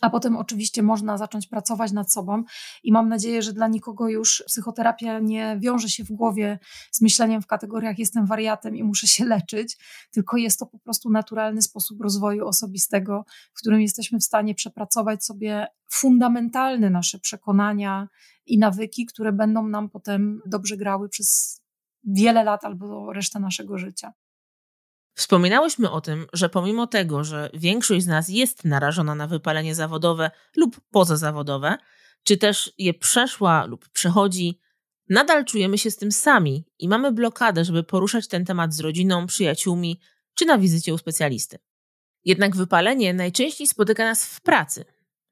a 0.01 0.09
potem 0.09 0.35
oczywiście 0.35 0.83
można 0.83 1.17
zacząć 1.17 1.47
pracować 1.47 1.91
nad 1.91 2.13
sobą 2.13 2.43
i 2.83 2.91
mam 2.91 3.09
nadzieję, 3.09 3.41
że 3.41 3.53
dla 3.53 3.67
nikogo 3.67 4.09
już 4.09 4.43
psychoterapia 4.47 5.19
nie 5.19 5.57
wiąże 5.59 5.89
się 5.89 6.03
w 6.03 6.11
głowie 6.11 6.59
z 6.91 7.01
myśleniem 7.01 7.41
w 7.41 7.47
kategoriach 7.47 7.99
jestem 7.99 8.25
wariatem 8.25 8.75
i 8.75 8.83
muszę 8.83 9.07
się 9.07 9.25
leczyć, 9.35 9.77
tylko 10.11 10.37
jest 10.37 10.59
to 10.59 10.65
po 10.65 10.79
prostu 10.79 11.09
naturalny 11.09 11.61
sposób 11.61 12.01
rozwoju 12.01 12.47
osobistego, 12.47 13.25
w 13.53 13.59
którym 13.59 13.81
jesteśmy 13.81 14.19
w 14.19 14.23
stanie 14.23 14.55
przepracować 14.55 15.25
sobie 15.25 15.67
fundamentalne 15.89 16.89
nasze 16.89 17.19
przekonania 17.19 18.07
i 18.45 18.59
nawyki, 18.59 19.05
które 19.05 19.33
będą 19.33 19.67
nam 19.67 19.89
potem 19.89 20.41
dobrze 20.45 20.77
grały 20.77 21.09
przez 21.09 21.61
wiele 22.03 22.43
lat 22.43 22.65
albo 22.65 23.13
resztę 23.13 23.39
naszego 23.39 23.77
życia. 23.77 24.13
Wspominałyśmy 25.17 25.91
o 25.91 26.01
tym, 26.01 26.27
że 26.33 26.49
pomimo 26.49 26.87
tego, 26.87 27.23
że 27.23 27.49
większość 27.53 28.03
z 28.03 28.07
nas 28.07 28.29
jest 28.29 28.65
narażona 28.65 29.15
na 29.15 29.27
wypalenie 29.27 29.75
zawodowe 29.75 30.31
lub 30.55 30.81
pozazawodowe, 30.91 31.77
czy 32.23 32.37
też 32.37 32.73
je 32.77 32.93
przeszła 32.93 33.65
lub 33.65 33.89
przechodzi, 33.89 34.59
nadal 35.09 35.45
czujemy 35.45 35.77
się 35.77 35.91
z 35.91 35.97
tym 35.97 36.11
sami 36.11 36.65
i 36.79 36.87
mamy 36.87 37.11
blokadę, 37.11 37.65
żeby 37.65 37.83
poruszać 37.83 38.27
ten 38.27 38.45
temat 38.45 38.73
z 38.73 38.79
rodziną, 38.79 39.27
przyjaciółmi 39.27 39.99
czy 40.35 40.45
na 40.45 40.57
wizycie 40.57 40.93
u 40.93 40.97
specjalisty. 40.97 41.57
Jednak 42.25 42.55
wypalenie 42.55 43.13
najczęściej 43.13 43.67
spotyka 43.67 44.03
nas 44.03 44.25
w 44.25 44.41
pracy, 44.41 44.85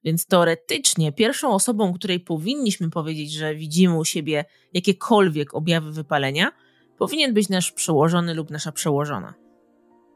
więc 0.04 0.26
teoretycznie 0.26 1.12
pierwszą 1.12 1.54
osobą, 1.54 1.93
której 1.93 2.19
powinniśmy 2.19 2.89
powiedzieć, 2.89 3.34
że 3.34 3.56
widzimy 3.56 3.98
u 3.98 4.06
siebie 4.06 4.45
jakiekolwiek 4.74 5.54
objawy 5.54 5.91
wypalenia, 5.91 6.52
powinien 6.98 7.34
być 7.34 7.50
nasz 7.50 7.71
przełożony 7.71 8.34
lub 8.34 8.50
nasza 8.50 8.71
przełożona. 8.71 9.44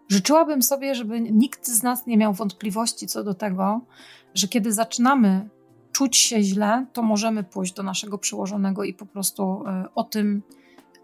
Życzyłabym 0.10 0.62
sobie, 0.62 0.96
żeby 0.96 1.22
nikt 1.22 1.68
z 1.68 1.84
nas 1.84 2.08
nie 2.08 2.18
miał 2.18 2.34
wątpliwości 2.34 3.08
co 3.08 3.24
do 3.24 3.34
tego, 3.34 3.82
że 4.34 4.48
kiedy 4.48 4.74
zaczynamy 4.74 5.50
czuć 5.92 6.18
się 6.18 6.42
źle, 6.42 6.86
to 6.94 7.02
możemy 7.02 7.44
pójść 7.44 7.74
do 7.74 7.84
naszego 7.84 8.18
przełożonego 8.18 8.84
i 8.84 8.94
po 8.94 9.06
prostu 9.06 9.64
e, 9.68 9.86
o 9.96 10.04
tym 10.04 10.42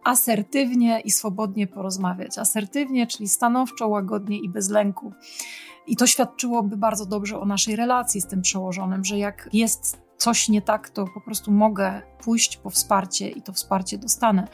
asertywnie 0.04 1.00
i 1.00 1.12
swobodnie 1.12 1.68
porozmawiać. 1.68 2.38
Asertywnie, 2.38 3.08
czyli 3.08 3.30
stanowczo, 3.30 3.88
łagodnie 3.88 4.39
i 4.39 4.50
bez 4.50 4.70
lęku. 4.70 5.13
I 5.88 5.96
to 5.96 6.08
świadczyłoby 6.08 6.78
bardzo 6.78 7.06
dobrze 7.06 7.39
o 7.39 7.46
naszej 7.46 7.76
relacji 7.76 8.22
z 8.22 8.28
tym 8.28 8.41
przełożonym, 8.41 9.06
że 9.06 9.18
jak 9.18 9.50
jest 9.54 10.05
coś 10.17 10.49
nie 10.49 10.62
tak, 10.62 10.89
to 10.89 11.06
po 11.13 11.21
prostu 11.21 11.51
mogę 11.51 12.01
pójść 12.23 12.58
po 12.58 12.69
wsparcie 12.69 13.30
i 13.30 13.41
to 13.41 13.54
wsparcie 13.54 13.97
dostanę. 13.97 14.47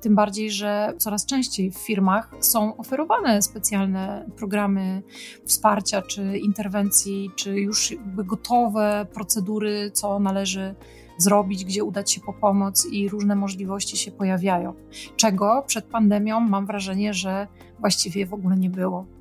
Tym 0.00 0.14
bardziej, 0.14 0.50
że 0.50 0.94
coraz 0.98 1.26
częściej 1.26 1.70
w 1.70 1.78
firmach 1.78 2.30
są 2.40 2.76
oferowane 2.76 3.42
specjalne 3.42 4.26
programy 4.36 5.02
wsparcia 5.46 6.02
czy 6.02 6.38
interwencji, 6.38 7.30
czy 7.36 7.60
już 7.60 7.94
gotowe 8.06 9.06
procedury, 9.14 9.90
co 9.90 10.18
należy 10.18 10.74
zrobić, 11.18 11.64
gdzie 11.64 11.84
udać 11.84 12.12
się 12.12 12.20
po 12.20 12.32
pomoc 12.32 12.86
i 12.92 13.08
różne 13.08 13.36
możliwości 13.36 13.96
się 13.96 14.12
pojawiają. 14.12 14.74
Czego 15.16 15.64
przed 15.66 15.84
pandemią 15.84 16.40
mam 16.40 16.66
wrażenie, 16.66 17.14
że 17.14 17.46
właściwie 17.80 18.26
w 18.26 18.34
ogóle 18.34 18.56
nie 18.56 18.70
było. 18.70 19.17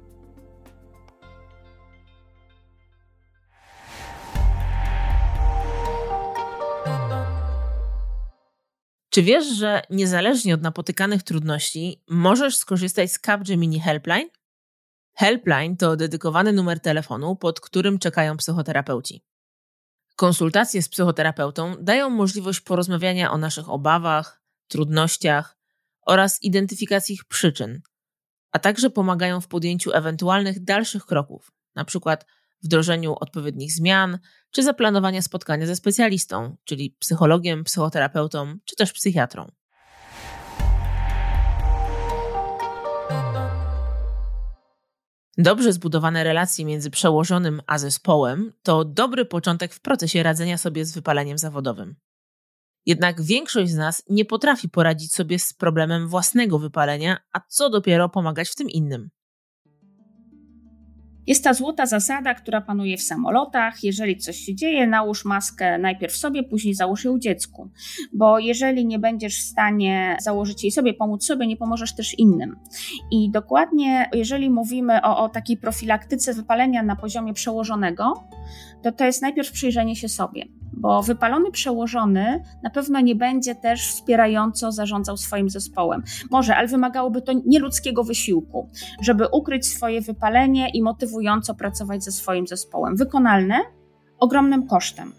Czy 9.18 9.24
wiesz, 9.24 9.48
że 9.48 9.82
niezależnie 9.90 10.54
od 10.54 10.62
napotykanych 10.62 11.24
trudności 11.24 12.04
możesz 12.08 12.58
skorzystać 12.58 13.12
z 13.12 13.20
Capgemini 13.20 13.80
Helpline? 13.80 14.30
Helpline 15.14 15.78
to 15.78 15.96
dedykowany 15.96 16.54
numer 16.54 16.80
telefonu, 16.80 17.36
pod 17.36 17.60
którym 17.60 18.00
czekają 18.00 18.38
psychoterapeuci. 18.38 19.24
Konsultacje 20.16 20.82
z 20.82 20.90
psychoterapeutą 20.90 21.76
dają 21.82 22.10
możliwość 22.10 22.60
porozmawiania 22.60 23.32
o 23.32 23.38
naszych 23.38 23.70
obawach, 23.70 24.42
trudnościach 24.68 25.58
oraz 26.06 26.44
identyfikacji 26.44 27.16
ich 27.16 27.26
przyczyn, 27.26 27.82
a 28.52 28.60
także 28.60 28.90
pomagają 28.90 29.42
w 29.42 29.48
podjęciu 29.48 29.92
ewentualnych 29.94 30.64
dalszych 30.64 31.06
kroków, 31.06 31.52
np 31.76 32.18
wdrożeniu 32.64 33.16
odpowiednich 33.20 33.72
zmian, 33.72 34.20
czy 34.52 34.64
zaplanowania 34.64 35.22
spotkania 35.22 35.66
ze 35.66 35.76
specjalistą, 35.76 36.58
czyli 36.64 36.96
psychologiem, 37.00 37.64
psychoterapeutą, 37.64 38.58
czy 38.66 38.76
też 38.76 38.94
psychiatrą. 38.94 39.52
Dobrze 45.38 45.74
zbudowane 45.74 46.24
relacje 46.24 46.66
między 46.66 46.90
przełożonym 46.90 47.62
a 47.68 47.78
zespołem 47.78 48.54
to 48.64 48.86
dobry 48.86 49.26
początek 49.26 49.74
w 49.74 49.82
procesie 49.82 50.24
radzenia 50.24 50.58
sobie 50.58 50.86
z 50.86 50.94
wypaleniem 50.94 51.38
zawodowym. 51.38 51.96
Jednak 52.86 53.22
większość 53.22 53.72
z 53.72 53.76
nas 53.76 54.04
nie 54.10 54.26
potrafi 54.26 54.70
poradzić 54.70 55.14
sobie 55.14 55.40
z 55.40 55.54
problemem 55.54 56.08
własnego 56.08 56.60
wypalenia, 56.60 57.18
a 57.34 57.40
co 57.48 57.70
dopiero 57.70 58.10
pomagać 58.10 58.50
w 58.50 58.56
tym 58.56 58.70
innym. 58.70 59.10
Jest 61.28 61.44
ta 61.44 61.54
złota 61.54 61.86
zasada, 61.86 62.34
która 62.34 62.62
panuje 62.62 62.98
w 62.98 63.02
samolotach. 63.02 63.84
Jeżeli 63.84 64.18
coś 64.18 64.38
się 64.38 64.56
dzieje, 64.56 64.88
nałóż 64.88 65.26
maskę 65.26 65.78
najpierw 65.78 66.16
sobie, 66.16 66.44
później 66.44 66.74
załóż 66.74 67.04
ją 67.04 67.20
dziecku. 67.20 67.70
Bo 68.14 68.40
jeżeli 68.40 68.86
nie 68.86 69.00
będziesz 69.00 69.38
w 69.38 69.44
stanie 69.44 70.18
założyć 70.22 70.64
jej 70.64 70.72
sobie, 70.72 70.94
pomóc 70.94 71.26
sobie, 71.26 71.48
nie 71.48 71.58
pomożesz 71.58 71.96
też 71.96 72.20
innym. 72.20 72.56
I 73.12 73.32
dokładnie, 73.32 74.10
jeżeli 74.14 74.50
mówimy 74.50 75.02
o, 75.02 75.24
o 75.24 75.30
takiej 75.30 75.58
profilaktyce 75.58 76.34
wypalenia 76.34 76.84
na 76.84 76.96
poziomie 76.96 77.34
przełożonego, 77.34 78.14
to 78.84 78.92
to 78.92 79.06
jest 79.06 79.22
najpierw 79.22 79.52
przyjrzenie 79.52 79.96
się 79.96 80.10
sobie 80.10 80.57
bo 80.78 81.04
wypalony 81.04 81.52
przełożony 81.52 82.44
na 82.64 82.70
pewno 82.70 83.02
nie 83.02 83.16
będzie 83.16 83.56
też 83.56 83.88
wspierająco 83.88 84.72
zarządzał 84.72 85.18
swoim 85.18 85.50
zespołem. 85.50 86.04
Może, 86.32 86.56
ale 86.56 86.68
wymagałoby 86.68 87.22
to 87.22 87.32
nieludzkiego 87.46 88.04
wysiłku, 88.04 88.70
żeby 89.02 89.28
ukryć 89.28 89.66
swoje 89.66 90.02
wypalenie 90.02 90.70
i 90.70 90.82
motywująco 90.82 91.56
pracować 91.56 92.04
ze 92.04 92.12
swoim 92.12 92.48
zespołem. 92.48 92.96
Wykonalne 92.96 93.60
ogromnym 94.20 94.68
kosztem. 94.68 95.14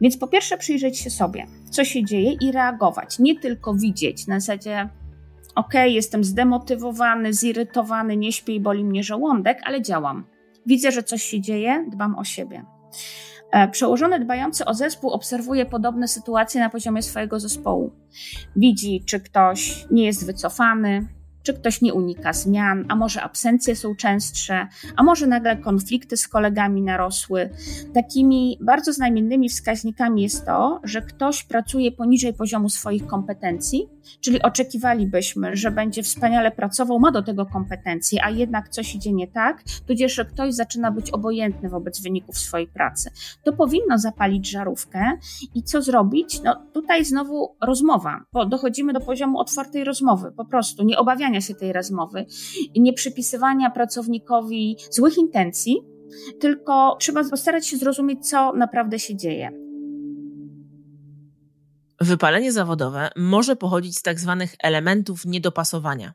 Więc 0.00 0.16
po 0.16 0.26
pierwsze 0.26 0.58
przyjrzeć 0.58 0.98
się 0.98 1.10
sobie, 1.10 1.46
co 1.70 1.84
się 1.84 2.04
dzieje 2.04 2.32
i 2.40 2.52
reagować. 2.52 3.18
Nie 3.18 3.40
tylko 3.40 3.74
widzieć 3.74 4.26
na 4.26 4.40
zasadzie 4.40 4.88
ok, 5.54 5.74
jestem 5.86 6.24
zdemotywowany, 6.24 7.32
zirytowany, 7.32 8.16
nie 8.16 8.32
śpię 8.32 8.54
i 8.54 8.60
boli 8.60 8.84
mnie 8.84 9.02
żołądek, 9.02 9.60
ale 9.64 9.82
działam. 9.82 10.24
Widzę, 10.66 10.92
że 10.92 11.02
coś 11.02 11.22
się 11.22 11.40
dzieje, 11.40 11.86
dbam 11.90 12.18
o 12.18 12.24
siebie. 12.24 12.64
E, 13.52 13.68
przełożony 13.68 14.20
dbający 14.20 14.64
o 14.64 14.74
zespół 14.74 15.10
obserwuje 15.10 15.66
podobne 15.66 16.08
sytuacje 16.08 16.60
na 16.60 16.70
poziomie 16.70 17.02
swojego 17.02 17.40
zespołu. 17.40 17.92
Widzi, 18.56 19.04
czy 19.06 19.20
ktoś 19.20 19.86
nie 19.90 20.04
jest 20.04 20.26
wycofany, 20.26 21.06
czy 21.42 21.54
ktoś 21.54 21.82
nie 21.82 21.94
unika 21.94 22.32
zmian, 22.32 22.84
a 22.88 22.96
może 22.96 23.22
absencje 23.22 23.76
są 23.76 23.94
częstsze, 23.94 24.66
a 24.96 25.02
może 25.02 25.26
nagle 25.26 25.56
konflikty 25.56 26.16
z 26.16 26.28
kolegami 26.28 26.82
narosły. 26.82 27.50
Takimi 27.94 28.58
bardzo 28.60 28.92
znamiennymi 28.92 29.48
wskaźnikami 29.48 30.22
jest 30.22 30.46
to, 30.46 30.80
że 30.84 31.02
ktoś 31.02 31.44
pracuje 31.44 31.92
poniżej 31.92 32.34
poziomu 32.34 32.68
swoich 32.68 33.06
kompetencji, 33.06 33.88
czyli 34.20 34.42
oczekiwalibyśmy, 34.42 35.56
że 35.56 35.70
będzie 35.70 36.02
wspaniale 36.02 36.50
pracował, 36.50 37.00
ma 37.00 37.12
do 37.12 37.22
tego 37.22 37.46
kompetencje, 37.46 38.24
a 38.24 38.30
jednak 38.30 38.68
coś 38.68 38.94
idzie 38.94 39.12
nie 39.12 39.26
tak, 39.26 39.62
tudzież 39.86 40.14
że 40.14 40.24
ktoś 40.24 40.54
zaczyna 40.54 40.90
być 40.90 41.10
obojętny 41.10 41.68
wobec 41.68 42.00
wyników 42.00 42.38
swojej 42.38 42.66
pracy. 42.66 43.10
To 43.44 43.52
powinno 43.52 43.98
zapalić 43.98 44.50
żarówkę 44.50 45.12
i 45.54 45.62
co 45.62 45.82
zrobić? 45.82 46.42
No 46.42 46.66
tutaj 46.72 47.04
znowu 47.04 47.56
rozmowa, 47.60 48.24
bo 48.32 48.46
dochodzimy 48.46 48.92
do 48.92 49.00
poziomu 49.00 49.38
otwartej 49.38 49.84
rozmowy, 49.84 50.32
po 50.36 50.44
prostu 50.44 50.84
nie 50.84 50.98
się 51.40 51.54
tej 51.54 51.72
rozmowy 51.72 52.26
i 52.74 52.80
nie 52.80 52.92
przypisywania 52.92 53.70
pracownikowi 53.70 54.76
złych 54.90 55.18
intencji, 55.18 55.76
tylko 56.40 56.96
trzeba 57.00 57.30
postarać 57.30 57.66
się 57.66 57.76
zrozumieć, 57.76 58.28
co 58.28 58.52
naprawdę 58.52 58.98
się 58.98 59.16
dzieje. 59.16 59.50
Wypalenie 62.00 62.52
zawodowe 62.52 63.10
może 63.16 63.56
pochodzić 63.56 63.98
z 63.98 64.02
tak 64.02 64.20
zwanych 64.20 64.54
elementów 64.58 65.24
niedopasowania. 65.24 66.14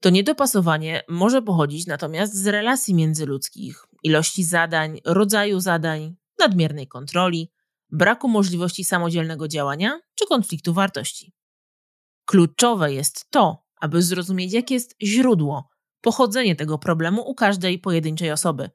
To 0.00 0.10
niedopasowanie 0.10 1.02
może 1.08 1.42
pochodzić 1.42 1.86
natomiast 1.86 2.34
z 2.34 2.46
relacji 2.46 2.94
międzyludzkich, 2.94 3.86
ilości 4.02 4.44
zadań, 4.44 5.00
rodzaju 5.04 5.60
zadań, 5.60 6.16
nadmiernej 6.38 6.88
kontroli, 6.88 7.52
braku 7.90 8.28
możliwości 8.28 8.84
samodzielnego 8.84 9.48
działania 9.48 10.00
czy 10.14 10.26
konfliktu 10.26 10.74
wartości. 10.74 11.32
Kluczowe 12.24 12.92
jest 12.92 13.30
to, 13.30 13.61
aby 13.82 14.02
zrozumieć, 14.02 14.52
jakie 14.52 14.74
jest 14.74 14.96
źródło, 15.02 15.68
pochodzenie 16.00 16.56
tego 16.56 16.78
problemu 16.78 17.22
u 17.30 17.34
każdej 17.34 17.78
pojedynczej 17.78 18.30
osoby, 18.30 18.70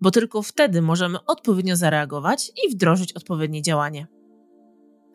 bo 0.00 0.10
tylko 0.10 0.42
wtedy 0.42 0.82
możemy 0.82 1.24
odpowiednio 1.24 1.76
zareagować 1.76 2.52
i 2.64 2.70
wdrożyć 2.70 3.12
odpowiednie 3.12 3.62
działanie 3.62 4.06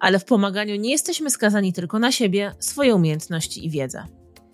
ale 0.03 0.19
w 0.19 0.25
pomaganiu 0.25 0.75
nie 0.75 0.91
jesteśmy 0.91 1.29
skazani 1.29 1.73
tylko 1.73 1.99
na 1.99 2.11
siebie, 2.11 2.51
swoje 2.59 2.95
umiejętności 2.95 3.65
i 3.65 3.69
wiedzę. 3.69 4.03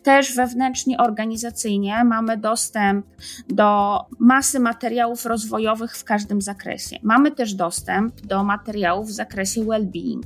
Też 0.04 0.36
wewnętrznie 0.36 0.98
organizacyjnie 0.98 2.04
mamy 2.04 2.38
dostęp 2.38 3.06
do 3.50 4.00
masy 4.20 4.60
materiałów 4.60 5.26
rozwojowych 5.26 5.98
w 5.98 6.04
każdym 6.04 6.42
zakresie. 6.42 7.00
Mamy 7.04 7.32
też 7.32 7.54
dostęp 7.54 8.22
do 8.22 8.44
materiałów 8.44 9.08
w 9.08 9.12
zakresie 9.12 9.62
well-being. 9.62 10.24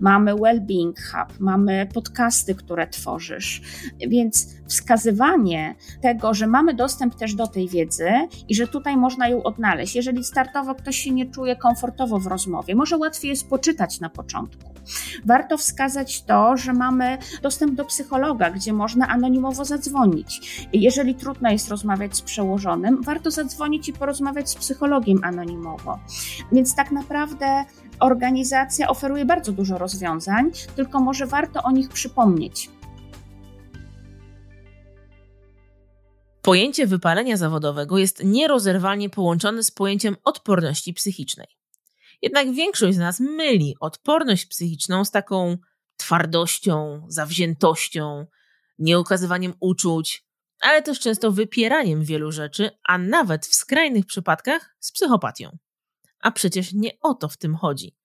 Mamy 0.00 0.34
well-being 0.34 0.92
hub, 1.12 1.40
mamy 1.40 1.88
podcasty, 1.94 2.54
które 2.54 2.86
tworzysz. 2.86 3.62
Więc 4.08 4.48
wskazywanie 4.68 5.74
tego, 6.00 6.34
że 6.34 6.46
mamy 6.46 6.74
dostęp 6.74 7.14
też 7.14 7.34
do 7.34 7.46
tej 7.46 7.68
wiedzy 7.68 8.10
i 8.48 8.54
że 8.54 8.66
tutaj 8.66 8.96
można 8.96 9.28
ją 9.28 9.42
odnaleźć. 9.42 9.96
Jeżeli 9.96 10.24
startowo 10.24 10.74
ktoś 10.74 10.96
się 10.96 11.10
nie 11.10 11.30
czuje 11.30 11.56
komfortowo 11.56 12.18
w 12.18 12.26
rozmowie, 12.26 12.74
może 12.74 12.96
łatwiej 12.96 13.28
jest 13.28 13.48
poczytać 13.48 14.00
na 14.00 14.10
początku. 14.10 14.71
Warto 15.24 15.58
wskazać 15.58 16.22
to, 16.22 16.56
że 16.56 16.72
mamy 16.72 17.18
dostęp 17.42 17.74
do 17.74 17.84
psychologa, 17.84 18.50
gdzie 18.50 18.72
można 18.72 19.08
anonimowo 19.08 19.64
zadzwonić. 19.64 20.68
Jeżeli 20.72 21.14
trudno 21.14 21.50
jest 21.50 21.68
rozmawiać 21.68 22.16
z 22.16 22.22
przełożonym, 22.22 23.02
warto 23.02 23.30
zadzwonić 23.30 23.88
i 23.88 23.92
porozmawiać 23.92 24.50
z 24.50 24.54
psychologiem 24.54 25.20
anonimowo. 25.22 25.98
Więc 26.52 26.74
tak 26.74 26.90
naprawdę 26.90 27.64
organizacja 28.00 28.88
oferuje 28.88 29.24
bardzo 29.24 29.52
dużo 29.52 29.78
rozwiązań, 29.78 30.50
tylko 30.76 31.00
może 31.00 31.26
warto 31.26 31.62
o 31.62 31.70
nich 31.70 31.88
przypomnieć. 31.88 32.70
Pojęcie 36.42 36.86
wypalenia 36.86 37.36
zawodowego 37.36 37.98
jest 37.98 38.24
nierozerwalnie 38.24 39.10
połączone 39.10 39.62
z 39.62 39.70
pojęciem 39.70 40.16
odporności 40.24 40.94
psychicznej. 40.94 41.61
Jednak 42.22 42.52
większość 42.52 42.96
z 42.96 43.00
nas 43.00 43.20
myli 43.20 43.74
odporność 43.80 44.46
psychiczną 44.46 45.04
z 45.04 45.10
taką 45.10 45.58
twardością, 45.96 47.06
zawziętością, 47.08 48.26
nieukazywaniem 48.78 49.54
uczuć, 49.60 50.24
ale 50.60 50.82
też 50.82 51.00
często 51.00 51.32
wypieraniem 51.32 52.04
wielu 52.04 52.32
rzeczy, 52.32 52.70
a 52.84 52.98
nawet 52.98 53.46
w 53.46 53.54
skrajnych 53.54 54.06
przypadkach 54.06 54.76
z 54.80 54.92
psychopatią. 54.92 55.58
A 56.20 56.30
przecież 56.30 56.72
nie 56.72 56.90
o 57.00 57.14
to 57.14 57.28
w 57.28 57.36
tym 57.36 57.54
chodzi. 57.54 57.96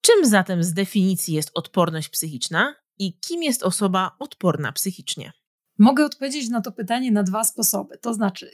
Czym 0.00 0.26
zatem 0.26 0.64
z 0.64 0.72
definicji 0.72 1.34
jest 1.34 1.50
odporność 1.54 2.08
psychiczna 2.08 2.74
i 2.98 3.18
kim 3.18 3.42
jest 3.42 3.62
osoba 3.62 4.16
odporna 4.18 4.72
psychicznie? 4.72 5.32
Mogę 5.78 6.04
odpowiedzieć 6.04 6.48
na 6.48 6.60
to 6.60 6.72
pytanie 6.72 7.12
na 7.12 7.22
dwa 7.22 7.44
sposoby. 7.44 7.98
To 7.98 8.14
znaczy, 8.14 8.50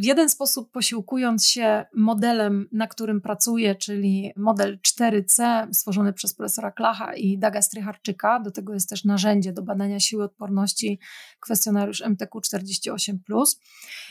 w 0.00 0.04
jeden 0.04 0.28
sposób 0.28 0.70
posiłkując 0.70 1.46
się 1.46 1.84
modelem, 1.94 2.68
na 2.72 2.86
którym 2.86 3.20
pracuję, 3.20 3.74
czyli 3.74 4.32
model 4.36 4.78
4C 4.78 5.66
stworzony 5.72 6.12
przez 6.12 6.34
profesora 6.34 6.70
Klacha 6.70 7.14
i 7.14 7.38
Daga 7.38 7.62
Strycharczyka. 7.62 8.40
Do 8.40 8.50
tego 8.50 8.74
jest 8.74 8.88
też 8.88 9.04
narzędzie 9.04 9.52
do 9.52 9.62
badania 9.62 10.00
siły 10.00 10.24
odporności, 10.24 10.98
kwestionariusz 11.40 12.02
MTQ 12.02 12.40
48. 12.40 13.18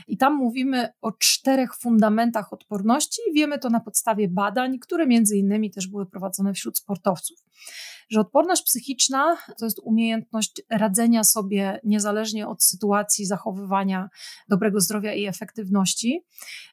I 0.07 0.17
tam 0.17 0.35
mówimy 0.35 0.89
o 1.01 1.11
czterech 1.11 1.75
fundamentach 1.75 2.53
odporności. 2.53 3.21
Wiemy 3.35 3.59
to 3.59 3.69
na 3.69 3.79
podstawie 3.79 4.27
badań, 4.27 4.79
które 4.79 5.07
między 5.07 5.37
innymi 5.37 5.71
też 5.71 5.87
były 5.87 6.05
prowadzone 6.05 6.53
wśród 6.53 6.77
sportowców 6.77 7.47
że 8.09 8.19
odporność 8.19 8.63
psychiczna 8.63 9.37
to 9.59 9.65
jest 9.65 9.79
umiejętność 9.79 10.61
radzenia 10.69 11.23
sobie 11.23 11.79
niezależnie 11.83 12.47
od 12.47 12.63
sytuacji, 12.63 13.25
zachowywania 13.25 14.09
dobrego 14.47 14.81
zdrowia 14.81 15.13
i 15.13 15.25
efektywności. 15.25 16.21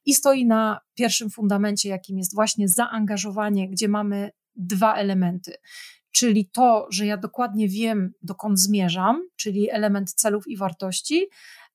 I 0.07 0.15
stoi 0.15 0.47
na 0.47 0.81
pierwszym 0.95 1.31
fundamencie, 1.31 1.89
jakim 1.89 2.19
jest 2.19 2.35
właśnie 2.35 2.69
zaangażowanie, 2.69 3.69
gdzie 3.69 3.89
mamy 3.89 4.31
dwa 4.57 4.95
elementy. 4.95 5.55
Czyli 6.11 6.51
to, 6.51 6.87
że 6.91 7.07
ja 7.07 7.17
dokładnie 7.17 7.69
wiem, 7.69 8.13
dokąd 8.23 8.61
zmierzam, 8.61 9.29
czyli 9.37 9.71
element 9.71 10.13
celów 10.13 10.49
i 10.49 10.57
wartości, 10.57 11.27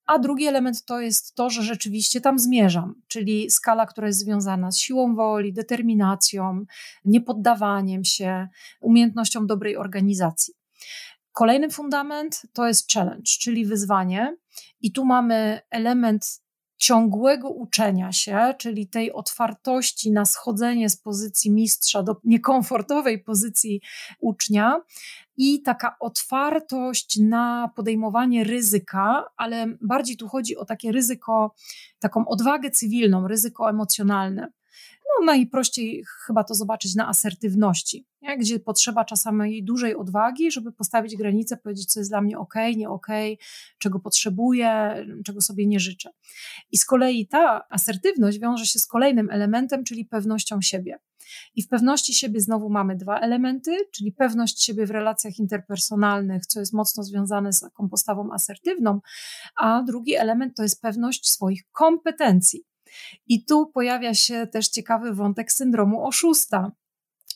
a 0.09 0.19
drugi 0.19 0.45
element 0.45 0.85
to 0.85 1.01
jest 1.01 1.35
to, 1.35 1.49
że 1.49 1.63
rzeczywiście 1.63 2.21
tam 2.21 2.39
zmierzam, 2.39 3.01
czyli 3.07 3.51
skala, 3.51 3.85
która 3.85 4.07
jest 4.07 4.19
związana 4.19 4.71
z 4.71 4.77
siłą 4.77 5.15
woli, 5.15 5.53
determinacją, 5.53 6.65
niepoddawaniem 7.05 8.05
się, 8.05 8.47
umiejętnością 8.81 9.47
dobrej 9.47 9.77
organizacji. 9.77 10.53
Kolejny 11.31 11.69
fundament 11.69 12.41
to 12.53 12.67
jest 12.67 12.91
challenge, 12.93 13.31
czyli 13.39 13.65
wyzwanie, 13.65 14.37
i 14.81 14.91
tu 14.91 15.05
mamy 15.05 15.61
element 15.69 16.41
ciągłego 16.77 17.49
uczenia 17.49 18.11
się, 18.11 18.53
czyli 18.57 18.87
tej 18.87 19.13
otwartości 19.13 20.11
na 20.11 20.25
schodzenie 20.25 20.89
z 20.89 20.97
pozycji 20.97 21.51
mistrza 21.51 22.03
do 22.03 22.15
niekomfortowej 22.23 23.23
pozycji 23.23 23.81
ucznia 24.19 24.81
i 25.41 25.61
taka 25.61 25.95
otwartość 25.99 27.19
na 27.19 27.71
podejmowanie 27.75 28.43
ryzyka, 28.43 29.25
ale 29.37 29.65
bardziej 29.81 30.17
tu 30.17 30.27
chodzi 30.27 30.57
o 30.57 30.65
takie 30.65 30.91
ryzyko, 30.91 31.55
taką 31.99 32.27
odwagę 32.27 32.71
cywilną, 32.71 33.27
ryzyko 33.27 33.69
emocjonalne. 33.69 34.51
No, 35.09 35.25
najprościej 35.25 36.03
chyba 36.25 36.43
to 36.43 36.53
zobaczyć 36.53 36.95
na 36.95 37.07
asertywności, 37.07 38.05
nie? 38.21 38.37
gdzie 38.37 38.59
potrzeba 38.59 39.05
czasami 39.05 39.63
dużej 39.63 39.95
odwagi, 39.95 40.51
żeby 40.51 40.71
postawić 40.71 41.15
granicę, 41.15 41.57
powiedzieć, 41.57 41.93
co 41.93 41.99
jest 41.99 42.11
dla 42.11 42.21
mnie 42.21 42.39
ok, 42.39 42.53
nie 42.77 42.89
ok, 42.89 43.07
czego 43.77 43.99
potrzebuję, 43.99 44.95
czego 45.25 45.41
sobie 45.41 45.67
nie 45.67 45.79
życzę. 45.79 46.09
I 46.71 46.77
z 46.77 46.85
kolei 46.85 47.27
ta 47.27 47.65
asertywność 47.69 48.39
wiąże 48.39 48.65
się 48.65 48.79
z 48.79 48.87
kolejnym 48.87 49.29
elementem, 49.29 49.83
czyli 49.83 50.05
pewnością 50.05 50.61
siebie. 50.61 50.99
I 51.55 51.63
w 51.63 51.67
pewności 51.67 52.13
siebie 52.13 52.41
znowu 52.41 52.69
mamy 52.69 52.95
dwa 52.95 53.19
elementy, 53.19 53.77
czyli 53.91 54.11
pewność 54.11 54.63
siebie 54.63 54.85
w 54.85 54.91
relacjach 54.91 55.39
interpersonalnych, 55.39 56.45
co 56.45 56.59
jest 56.59 56.73
mocno 56.73 57.03
związane 57.03 57.53
z 57.53 57.59
taką 57.59 57.89
postawą 57.89 58.33
asertywną, 58.33 59.01
a 59.55 59.83
drugi 59.83 60.15
element 60.15 60.55
to 60.57 60.63
jest 60.63 60.81
pewność 60.81 61.29
swoich 61.29 61.63
kompetencji. 61.71 62.63
I 63.27 63.45
tu 63.45 63.67
pojawia 63.67 64.13
się 64.13 64.47
też 64.47 64.67
ciekawy 64.67 65.13
wątek 65.13 65.51
syndromu 65.51 66.07
oszusta, 66.07 66.71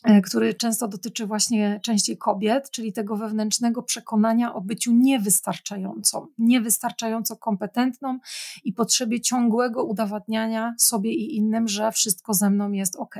e, 0.04 0.20
który 0.20 0.54
często 0.54 0.88
dotyczy 0.88 1.26
właśnie 1.26 1.80
częściej 1.82 2.18
kobiet, 2.18 2.70
czyli 2.70 2.92
tego 2.92 3.16
wewnętrznego 3.16 3.82
przekonania 3.82 4.54
o 4.54 4.60
byciu 4.60 4.92
niewystarczającą, 4.92 6.26
niewystarczająco 6.38 7.36
kompetentną 7.36 8.18
i 8.64 8.72
potrzebie 8.72 9.20
ciągłego 9.20 9.84
udowadniania 9.84 10.74
sobie 10.78 11.12
i 11.12 11.36
innym, 11.36 11.68
że 11.68 11.92
wszystko 11.92 12.34
ze 12.34 12.50
mną 12.50 12.72
jest 12.72 12.96
ok. 12.96 13.14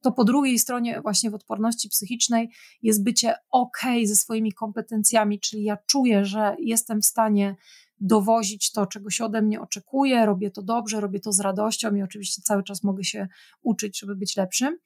To 0.00 0.12
po 0.12 0.24
drugiej 0.24 0.58
stronie, 0.58 1.00
właśnie 1.00 1.30
w 1.30 1.34
odporności 1.34 1.88
psychicznej, 1.88 2.50
jest 2.82 3.04
bycie 3.04 3.34
ok 3.50 3.78
ze 4.04 4.16
swoimi 4.16 4.52
kompetencjami, 4.52 5.40
czyli 5.40 5.64
ja 5.64 5.76
czuję, 5.86 6.24
że 6.24 6.56
jestem 6.58 7.02
w 7.02 7.06
stanie 7.06 7.56
dowozić 8.02 8.72
to, 8.72 8.86
czego 8.86 9.10
się 9.10 9.24
ode 9.24 9.42
mnie 9.42 9.60
oczekuje, 9.60 10.26
robię 10.26 10.50
to 10.50 10.62
dobrze, 10.62 11.00
robię 11.00 11.20
to 11.20 11.32
z 11.32 11.40
radością 11.40 11.94
i 11.94 12.02
oczywiście 12.02 12.42
cały 12.42 12.62
czas 12.64 12.82
mogę 12.82 13.04
się 13.04 13.28
uczyć, 13.62 14.00
żeby 14.00 14.16
być 14.16 14.36
lepszym. 14.36 14.78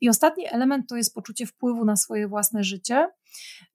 I 0.00 0.08
ostatni 0.08 0.44
element 0.48 0.88
to 0.88 0.96
jest 0.96 1.14
poczucie 1.14 1.46
wpływu 1.46 1.84
na 1.84 1.96
swoje 1.96 2.28
własne 2.28 2.64
życie. 2.64 3.08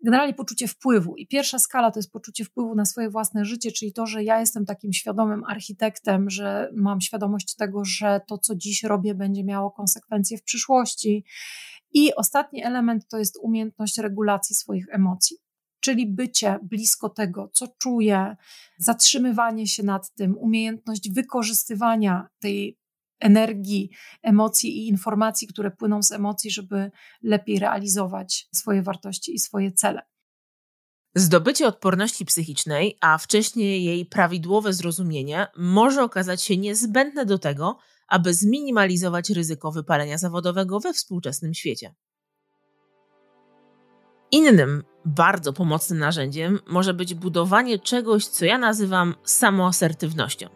Generalnie 0.03 0.33
poczucie 0.33 0.67
wpływu. 0.67 1.15
I 1.15 1.27
pierwsza 1.27 1.59
skala 1.59 1.91
to 1.91 1.99
jest 1.99 2.11
poczucie 2.11 2.45
wpływu 2.45 2.75
na 2.75 2.85
swoje 2.85 3.09
własne 3.09 3.45
życie, 3.45 3.71
czyli 3.71 3.93
to, 3.93 4.05
że 4.05 4.23
ja 4.23 4.39
jestem 4.39 4.65
takim 4.65 4.93
świadomym 4.93 5.43
architektem, 5.43 6.29
że 6.29 6.69
mam 6.75 7.01
świadomość 7.01 7.55
tego, 7.55 7.85
że 7.85 8.21
to, 8.27 8.37
co 8.37 8.55
dziś 8.55 8.83
robię, 8.83 9.15
będzie 9.15 9.43
miało 9.43 9.71
konsekwencje 9.71 10.37
w 10.37 10.43
przyszłości. 10.43 11.25
I 11.93 12.15
ostatni 12.15 12.63
element 12.63 13.07
to 13.07 13.17
jest 13.17 13.37
umiejętność 13.41 13.97
regulacji 13.97 14.55
swoich 14.55 14.85
emocji 14.91 15.37
czyli 15.79 16.07
bycie 16.07 16.59
blisko 16.63 17.09
tego, 17.09 17.49
co 17.53 17.67
czuję, 17.67 18.35
zatrzymywanie 18.77 19.67
się 19.67 19.83
nad 19.83 20.13
tym, 20.13 20.37
umiejętność 20.37 21.11
wykorzystywania 21.11 22.27
tej 22.39 22.79
energii, 23.19 23.89
emocji 24.23 24.77
i 24.77 24.87
informacji, 24.87 25.47
które 25.47 25.71
płyną 25.71 26.03
z 26.03 26.11
emocji, 26.11 26.51
żeby 26.51 26.91
lepiej 27.23 27.59
realizować 27.59 28.47
swoje 28.55 28.81
wartości 28.81 29.35
i 29.35 29.39
swoje 29.39 29.71
cele. 29.71 30.01
Zdobycie 31.15 31.67
odporności 31.67 32.25
psychicznej, 32.25 32.97
a 33.01 33.17
wcześniej 33.17 33.83
jej 33.83 34.05
prawidłowe 34.05 34.73
zrozumienie, 34.73 35.47
może 35.57 36.03
okazać 36.03 36.41
się 36.41 36.57
niezbędne 36.57 37.25
do 37.25 37.39
tego, 37.39 37.77
aby 38.07 38.33
zminimalizować 38.33 39.29
ryzyko 39.29 39.71
wypalenia 39.71 40.17
zawodowego 40.17 40.79
we 40.79 40.93
współczesnym 40.93 41.53
świecie. 41.53 41.95
Innym 44.31 44.83
bardzo 45.05 45.53
pomocnym 45.53 45.99
narzędziem 45.99 46.59
może 46.67 46.93
być 46.93 47.13
budowanie 47.13 47.79
czegoś, 47.79 48.25
co 48.25 48.45
ja 48.45 48.57
nazywam 48.57 49.15
samoasertywnością. 49.23 50.47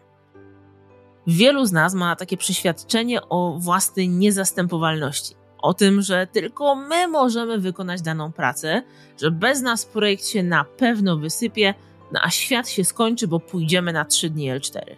Wielu 1.26 1.66
z 1.66 1.72
nas 1.72 1.94
ma 1.94 2.16
takie 2.16 2.36
przeświadczenie 2.36 3.28
o 3.28 3.56
własnej 3.58 4.08
niezastępowalności. 4.08 5.34
O 5.58 5.74
tym, 5.74 6.02
że 6.02 6.26
tylko 6.26 6.74
my 6.74 7.08
możemy 7.08 7.58
wykonać 7.58 8.02
daną 8.02 8.32
pracę, 8.32 8.82
że 9.20 9.30
bez 9.30 9.62
nas 9.62 9.86
projekt 9.86 10.26
się 10.26 10.42
na 10.42 10.64
pewno 10.64 11.16
wysypie, 11.16 11.74
no 12.12 12.20
a 12.22 12.30
świat 12.30 12.68
się 12.68 12.84
skończy, 12.84 13.28
bo 13.28 13.40
pójdziemy 13.40 13.92
na 13.92 14.04
3 14.04 14.30
dni 14.30 14.52
L4. 14.52 14.96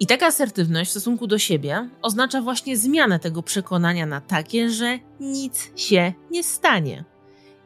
I 0.00 0.06
taka 0.06 0.26
asertywność 0.26 0.88
w 0.88 0.90
stosunku 0.90 1.26
do 1.26 1.38
siebie 1.38 1.88
oznacza 2.02 2.40
właśnie 2.40 2.76
zmianę 2.76 3.18
tego 3.18 3.42
przekonania 3.42 4.06
na 4.06 4.20
takie, 4.20 4.70
że 4.70 4.98
nic 5.20 5.70
się 5.76 6.12
nie 6.30 6.44
stanie. 6.44 7.04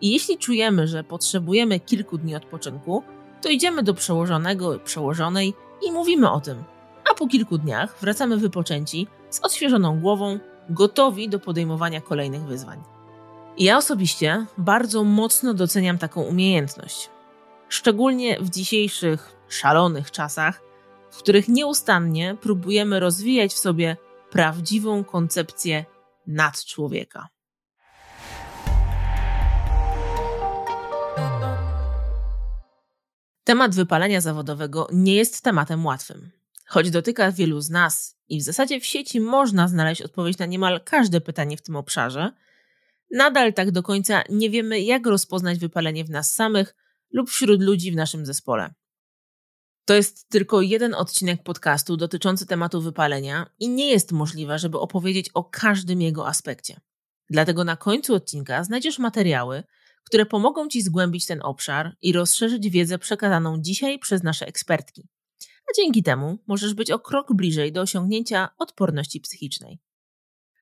I 0.00 0.12
jeśli 0.12 0.38
czujemy, 0.38 0.86
że 0.86 1.04
potrzebujemy 1.04 1.80
kilku 1.80 2.18
dni 2.18 2.36
odpoczynku, 2.36 3.02
to 3.42 3.48
idziemy 3.48 3.82
do 3.82 3.94
przełożonego, 3.94 4.78
przełożonej 4.78 5.54
i 5.82 5.92
mówimy 5.92 6.30
o 6.30 6.40
tym. 6.40 6.64
A 7.10 7.14
po 7.14 7.26
kilku 7.26 7.58
dniach 7.58 7.96
wracamy 8.00 8.36
wypoczęci, 8.36 9.06
z 9.30 9.40
odświeżoną 9.40 10.00
głową, 10.00 10.38
gotowi 10.70 11.28
do 11.28 11.38
podejmowania 11.38 12.00
kolejnych 12.00 12.42
wyzwań. 12.42 12.82
Ja 13.58 13.76
osobiście 13.76 14.46
bardzo 14.58 15.04
mocno 15.04 15.54
doceniam 15.54 15.98
taką 15.98 16.22
umiejętność. 16.22 17.10
Szczególnie 17.68 18.40
w 18.40 18.50
dzisiejszych 18.50 19.36
szalonych 19.48 20.10
czasach, 20.10 20.62
w 21.10 21.18
których 21.18 21.48
nieustannie 21.48 22.36
próbujemy 22.40 23.00
rozwijać 23.00 23.52
w 23.52 23.58
sobie 23.58 23.96
prawdziwą 24.30 25.04
koncepcję 25.04 25.84
nadczłowieka. 26.26 27.28
Temat 33.46 33.74
wypalenia 33.74 34.20
zawodowego 34.20 34.88
nie 34.92 35.14
jest 35.14 35.42
tematem 35.42 35.86
łatwym. 35.86 36.30
Choć 36.66 36.90
dotyka 36.90 37.32
wielu 37.32 37.60
z 37.60 37.70
nas 37.70 38.16
i 38.28 38.40
w 38.40 38.42
zasadzie 38.42 38.80
w 38.80 38.86
sieci 38.86 39.20
można 39.20 39.68
znaleźć 39.68 40.02
odpowiedź 40.02 40.38
na 40.38 40.46
niemal 40.46 40.80
każde 40.84 41.20
pytanie 41.20 41.56
w 41.56 41.62
tym 41.62 41.76
obszarze, 41.76 42.32
nadal 43.10 43.54
tak 43.54 43.70
do 43.70 43.82
końca 43.82 44.22
nie 44.30 44.50
wiemy, 44.50 44.80
jak 44.80 45.06
rozpoznać 45.06 45.58
wypalenie 45.58 46.04
w 46.04 46.10
nas 46.10 46.34
samych 46.34 46.74
lub 47.12 47.30
wśród 47.30 47.62
ludzi 47.62 47.92
w 47.92 47.96
naszym 47.96 48.26
zespole. 48.26 48.74
To 49.84 49.94
jest 49.94 50.28
tylko 50.28 50.60
jeden 50.60 50.94
odcinek 50.94 51.42
podcastu 51.42 51.96
dotyczący 51.96 52.46
tematu 52.46 52.80
wypalenia 52.80 53.50
i 53.58 53.68
nie 53.68 53.90
jest 53.90 54.12
możliwe, 54.12 54.58
żeby 54.58 54.78
opowiedzieć 54.78 55.30
o 55.34 55.44
każdym 55.44 56.02
jego 56.02 56.28
aspekcie. 56.28 56.80
Dlatego 57.30 57.64
na 57.64 57.76
końcu 57.76 58.14
odcinka 58.14 58.64
znajdziesz 58.64 58.98
materiały, 58.98 59.62
które 60.06 60.26
pomogą 60.26 60.68
Ci 60.68 60.82
zgłębić 60.82 61.26
ten 61.26 61.40
obszar 61.42 61.96
i 62.02 62.12
rozszerzyć 62.12 62.70
wiedzę 62.70 62.98
przekazaną 62.98 63.60
dzisiaj 63.60 63.98
przez 63.98 64.22
nasze 64.22 64.46
ekspertki. 64.46 65.08
A 65.42 65.72
dzięki 65.76 66.02
temu 66.02 66.38
możesz 66.46 66.74
być 66.74 66.90
o 66.90 66.98
krok 66.98 67.32
bliżej 67.32 67.72
do 67.72 67.80
osiągnięcia 67.80 68.48
odporności 68.58 69.20
psychicznej. 69.20 69.78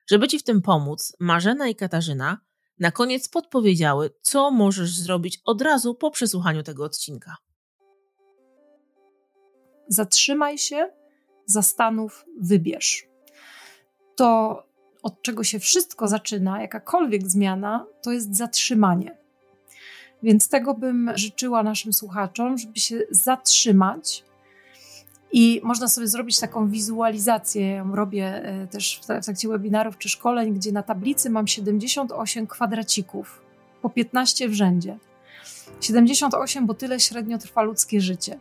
Żeby 0.09 0.27
Ci 0.27 0.39
w 0.39 0.43
tym 0.43 0.61
pomóc, 0.61 1.13
Marzena 1.19 1.67
i 1.67 1.75
Katarzyna 1.75 2.37
na 2.79 2.91
koniec 2.91 3.29
podpowiedziały, 3.29 4.09
co 4.21 4.51
możesz 4.51 4.95
zrobić 4.95 5.41
od 5.45 5.61
razu 5.61 5.95
po 5.95 6.11
przesłuchaniu 6.11 6.63
tego 6.63 6.83
odcinka. 6.83 7.35
Zatrzymaj 9.87 10.57
się, 10.57 10.89
zastanów, 11.45 12.25
wybierz. 12.41 13.07
To, 14.15 14.63
od 15.03 15.21
czego 15.21 15.43
się 15.43 15.59
wszystko 15.59 16.07
zaczyna, 16.07 16.61
jakakolwiek 16.61 17.27
zmiana, 17.27 17.85
to 18.01 18.11
jest 18.11 18.37
zatrzymanie. 18.37 19.24
Więc 20.25 20.49
tego 20.49 20.73
bym 20.73 21.11
życzyła 21.15 21.63
naszym 21.63 21.93
słuchaczom, 21.93 22.57
żeby 22.57 22.79
się 22.79 22.99
zatrzymać. 23.11 24.23
I 25.31 25.61
można 25.63 25.87
sobie 25.87 26.07
zrobić 26.07 26.39
taką 26.39 26.69
wizualizację. 26.69 27.67
Ja 27.67 27.75
ją 27.75 27.95
robię 27.95 28.25
e, 28.25 28.67
też 28.67 29.01
w 29.03 29.05
trakcie 29.05 29.47
webinarów 29.47 29.97
czy 29.97 30.09
szkoleń, 30.09 30.53
gdzie 30.53 30.71
na 30.71 30.83
tablicy 30.83 31.29
mam 31.29 31.47
78 31.47 32.47
kwadracików, 32.47 33.41
po 33.81 33.89
15 33.89 34.49
w 34.49 34.53
rzędzie. 34.53 34.97
78, 35.81 36.65
bo 36.65 36.73
tyle 36.73 36.99
średnio 36.99 37.37
trwa 37.37 37.61
ludzkie 37.61 38.01
życie. 38.01 38.39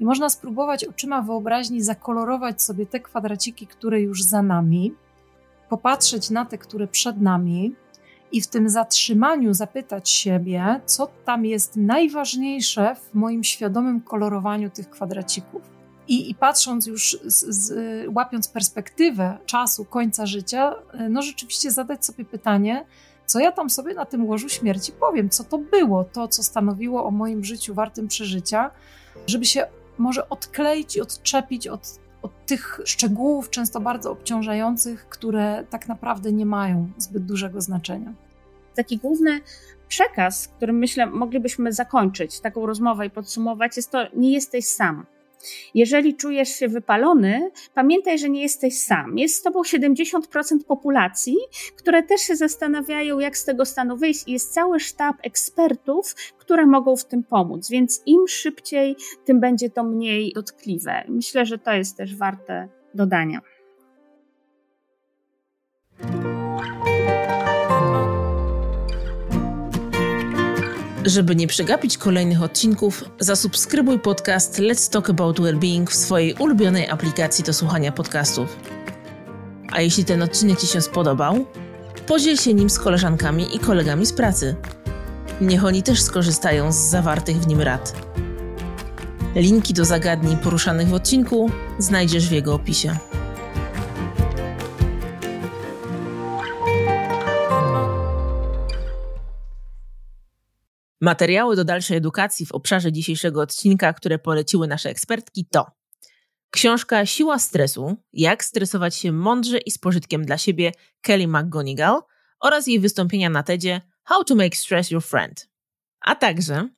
I 0.00 0.04
można 0.04 0.30
spróbować 0.30 0.84
oczyma 0.84 1.22
wyobraźni 1.22 1.82
zakolorować 1.82 2.62
sobie 2.62 2.86
te 2.86 3.00
kwadraciki, 3.00 3.66
które 3.66 4.00
już 4.00 4.22
za 4.22 4.42
nami, 4.42 4.94
popatrzeć 5.68 6.30
na 6.30 6.44
te, 6.44 6.58
które 6.58 6.86
przed 6.86 7.20
nami, 7.20 7.74
i 8.32 8.40
w 8.40 8.46
tym 8.46 8.68
zatrzymaniu 8.68 9.54
zapytać 9.54 10.10
siebie, 10.10 10.80
co 10.86 11.08
tam 11.24 11.44
jest 11.44 11.76
najważniejsze 11.76 12.94
w 12.94 13.14
moim 13.14 13.44
świadomym 13.44 14.00
kolorowaniu 14.00 14.70
tych 14.70 14.90
kwadracików. 14.90 15.62
I, 16.08 16.30
i 16.30 16.34
patrząc 16.34 16.86
już, 16.86 17.18
z, 17.24 17.44
z, 17.44 17.74
łapiąc 18.14 18.48
perspektywę 18.48 19.38
czasu 19.46 19.84
końca 19.84 20.26
życia, 20.26 20.74
no 21.10 21.22
rzeczywiście 21.22 21.70
zadać 21.70 22.04
sobie 22.04 22.24
pytanie, 22.24 22.84
co 23.26 23.40
ja 23.40 23.52
tam 23.52 23.70
sobie 23.70 23.94
na 23.94 24.04
tym 24.04 24.26
łożu 24.26 24.48
śmierci 24.48 24.92
powiem, 24.92 25.30
co 25.30 25.44
to 25.44 25.58
było, 25.58 26.04
to 26.04 26.28
co 26.28 26.42
stanowiło 26.42 27.04
o 27.04 27.10
moim 27.10 27.44
życiu 27.44 27.74
wartym 27.74 28.08
przeżycia, 28.08 28.70
żeby 29.26 29.44
się 29.44 29.66
może 29.98 30.28
odkleić 30.28 30.96
i 30.96 31.00
odczepić 31.00 31.68
od, 31.68 32.00
od 32.22 32.46
tych 32.46 32.80
szczegółów, 32.84 33.50
często 33.50 33.80
bardzo 33.80 34.10
obciążających, 34.10 35.08
które 35.08 35.64
tak 35.70 35.88
naprawdę 35.88 36.32
nie 36.32 36.46
mają 36.46 36.90
zbyt 36.98 37.24
dużego 37.24 37.60
znaczenia. 37.60 38.12
Taki 38.76 38.98
główny 38.98 39.40
przekaz, 39.88 40.48
którym 40.48 40.78
myślę 40.78 41.06
moglibyśmy 41.06 41.72
zakończyć 41.72 42.40
taką 42.40 42.66
rozmowę 42.66 43.06
i 43.06 43.10
podsumować, 43.10 43.76
jest 43.76 43.90
to: 43.90 43.98
nie 44.14 44.32
jesteś 44.32 44.64
sam. 44.66 45.06
Jeżeli 45.74 46.16
czujesz 46.16 46.48
się 46.48 46.68
wypalony, 46.68 47.50
pamiętaj, 47.74 48.18
że 48.18 48.30
nie 48.30 48.42
jesteś 48.42 48.78
sam. 48.78 49.18
Jest 49.18 49.34
z 49.34 49.42
tobą 49.42 49.62
70% 49.62 50.20
populacji, 50.68 51.36
które 51.76 52.02
też 52.02 52.20
się 52.20 52.36
zastanawiają, 52.36 53.18
jak 53.18 53.36
z 53.36 53.44
tego 53.44 53.64
stanu 53.64 53.96
wyjść, 53.96 54.28
i 54.28 54.32
jest 54.32 54.54
cały 54.54 54.80
sztab 54.80 55.16
ekspertów, 55.22 56.14
które 56.38 56.66
mogą 56.66 56.96
w 56.96 57.04
tym 57.04 57.22
pomóc. 57.24 57.70
Więc 57.70 58.02
im 58.06 58.28
szybciej, 58.28 58.96
tym 59.24 59.40
będzie 59.40 59.70
to 59.70 59.84
mniej 59.84 60.32
dotkliwe. 60.34 61.04
Myślę, 61.08 61.46
że 61.46 61.58
to 61.58 61.72
jest 61.72 61.96
też 61.96 62.16
warte 62.16 62.68
dodania. 62.94 63.40
Żeby 71.04 71.36
nie 71.36 71.46
przegapić 71.46 71.98
kolejnych 71.98 72.42
odcinków, 72.42 73.04
zasubskrybuj 73.18 73.98
podcast 73.98 74.58
Let's 74.58 74.92
Talk 74.92 75.10
About 75.10 75.40
Wellbeing 75.40 75.90
w 75.90 75.94
swojej 75.94 76.34
ulubionej 76.34 76.88
aplikacji 76.88 77.44
do 77.44 77.52
słuchania 77.52 77.92
podcastów. 77.92 78.56
A 79.72 79.80
jeśli 79.80 80.04
ten 80.04 80.22
odcinek 80.22 80.60
Ci 80.60 80.66
się 80.66 80.80
spodobał, 80.80 81.46
podziel 82.06 82.36
się 82.36 82.54
nim 82.54 82.70
z 82.70 82.78
koleżankami 82.78 83.56
i 83.56 83.58
kolegami 83.58 84.06
z 84.06 84.12
pracy. 84.12 84.56
Niech 85.40 85.64
oni 85.64 85.82
też 85.82 86.02
skorzystają 86.02 86.72
z 86.72 86.76
zawartych 86.76 87.36
w 87.36 87.46
nim 87.46 87.60
rad. 87.60 87.94
Linki 89.34 89.74
do 89.74 89.84
zagadnień 89.84 90.36
poruszanych 90.36 90.88
w 90.88 90.94
odcinku 90.94 91.50
znajdziesz 91.78 92.28
w 92.28 92.32
jego 92.32 92.54
opisie. 92.54 92.96
Materiały 101.02 101.56
do 101.56 101.64
dalszej 101.64 101.96
edukacji 101.96 102.46
w 102.46 102.52
obszarze 102.52 102.92
dzisiejszego 102.92 103.40
odcinka, 103.40 103.92
które 103.92 104.18
poleciły 104.18 104.68
nasze 104.68 104.90
ekspertki, 104.90 105.46
to 105.50 105.66
książka 106.50 107.06
Siła 107.06 107.38
stresu: 107.38 107.96
Jak 108.12 108.44
stresować 108.44 108.96
się 108.96 109.12
mądrze 109.12 109.58
i 109.58 109.70
z 109.70 109.78
pożytkiem 109.78 110.24
dla 110.24 110.38
siebie 110.38 110.72
Kelly 111.00 111.28
McGonigal 111.28 112.00
oraz 112.40 112.66
jej 112.66 112.80
wystąpienia 112.80 113.30
na 113.30 113.42
TEDzie 113.42 113.80
How 114.04 114.24
to 114.24 114.34
Make 114.34 114.56
Stress 114.56 114.90
Your 114.90 115.02
Friend. 115.02 115.48
A 116.00 116.14
także 116.14 116.68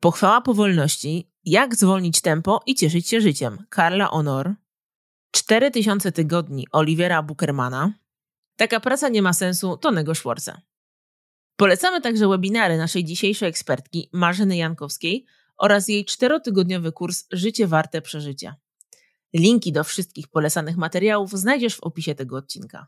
Pochwała 0.00 0.40
powolności: 0.40 1.30
Jak 1.44 1.74
zwolnić 1.74 2.20
tempo 2.20 2.60
i 2.66 2.74
cieszyć 2.74 3.08
się 3.08 3.20
życiem 3.20 3.66
Karla 3.68 4.06
Honor. 4.06 4.54
4000 5.30 6.12
tygodni 6.12 6.66
Olivera 6.72 7.22
Buchermana. 7.22 7.92
Taka 8.56 8.80
praca 8.80 9.08
nie 9.08 9.22
ma 9.22 9.32
sensu 9.32 9.76
Tonego 9.76 10.14
Schwarza. 10.14 10.60
Polecamy 11.56 12.00
także 12.00 12.28
webinary 12.28 12.76
naszej 12.78 13.04
dzisiejszej 13.04 13.48
ekspertki 13.48 14.10
Marzeny 14.12 14.56
Jankowskiej 14.56 15.26
oraz 15.56 15.88
jej 15.88 16.04
czterotygodniowy 16.04 16.92
kurs 16.92 17.24
Życie 17.30 17.66
warte 17.66 18.02
przeżycia. 18.02 18.56
Linki 19.34 19.72
do 19.72 19.84
wszystkich 19.84 20.28
polecanych 20.28 20.76
materiałów 20.76 21.30
znajdziesz 21.32 21.76
w 21.76 21.82
opisie 21.82 22.14
tego 22.14 22.36
odcinka. 22.36 22.86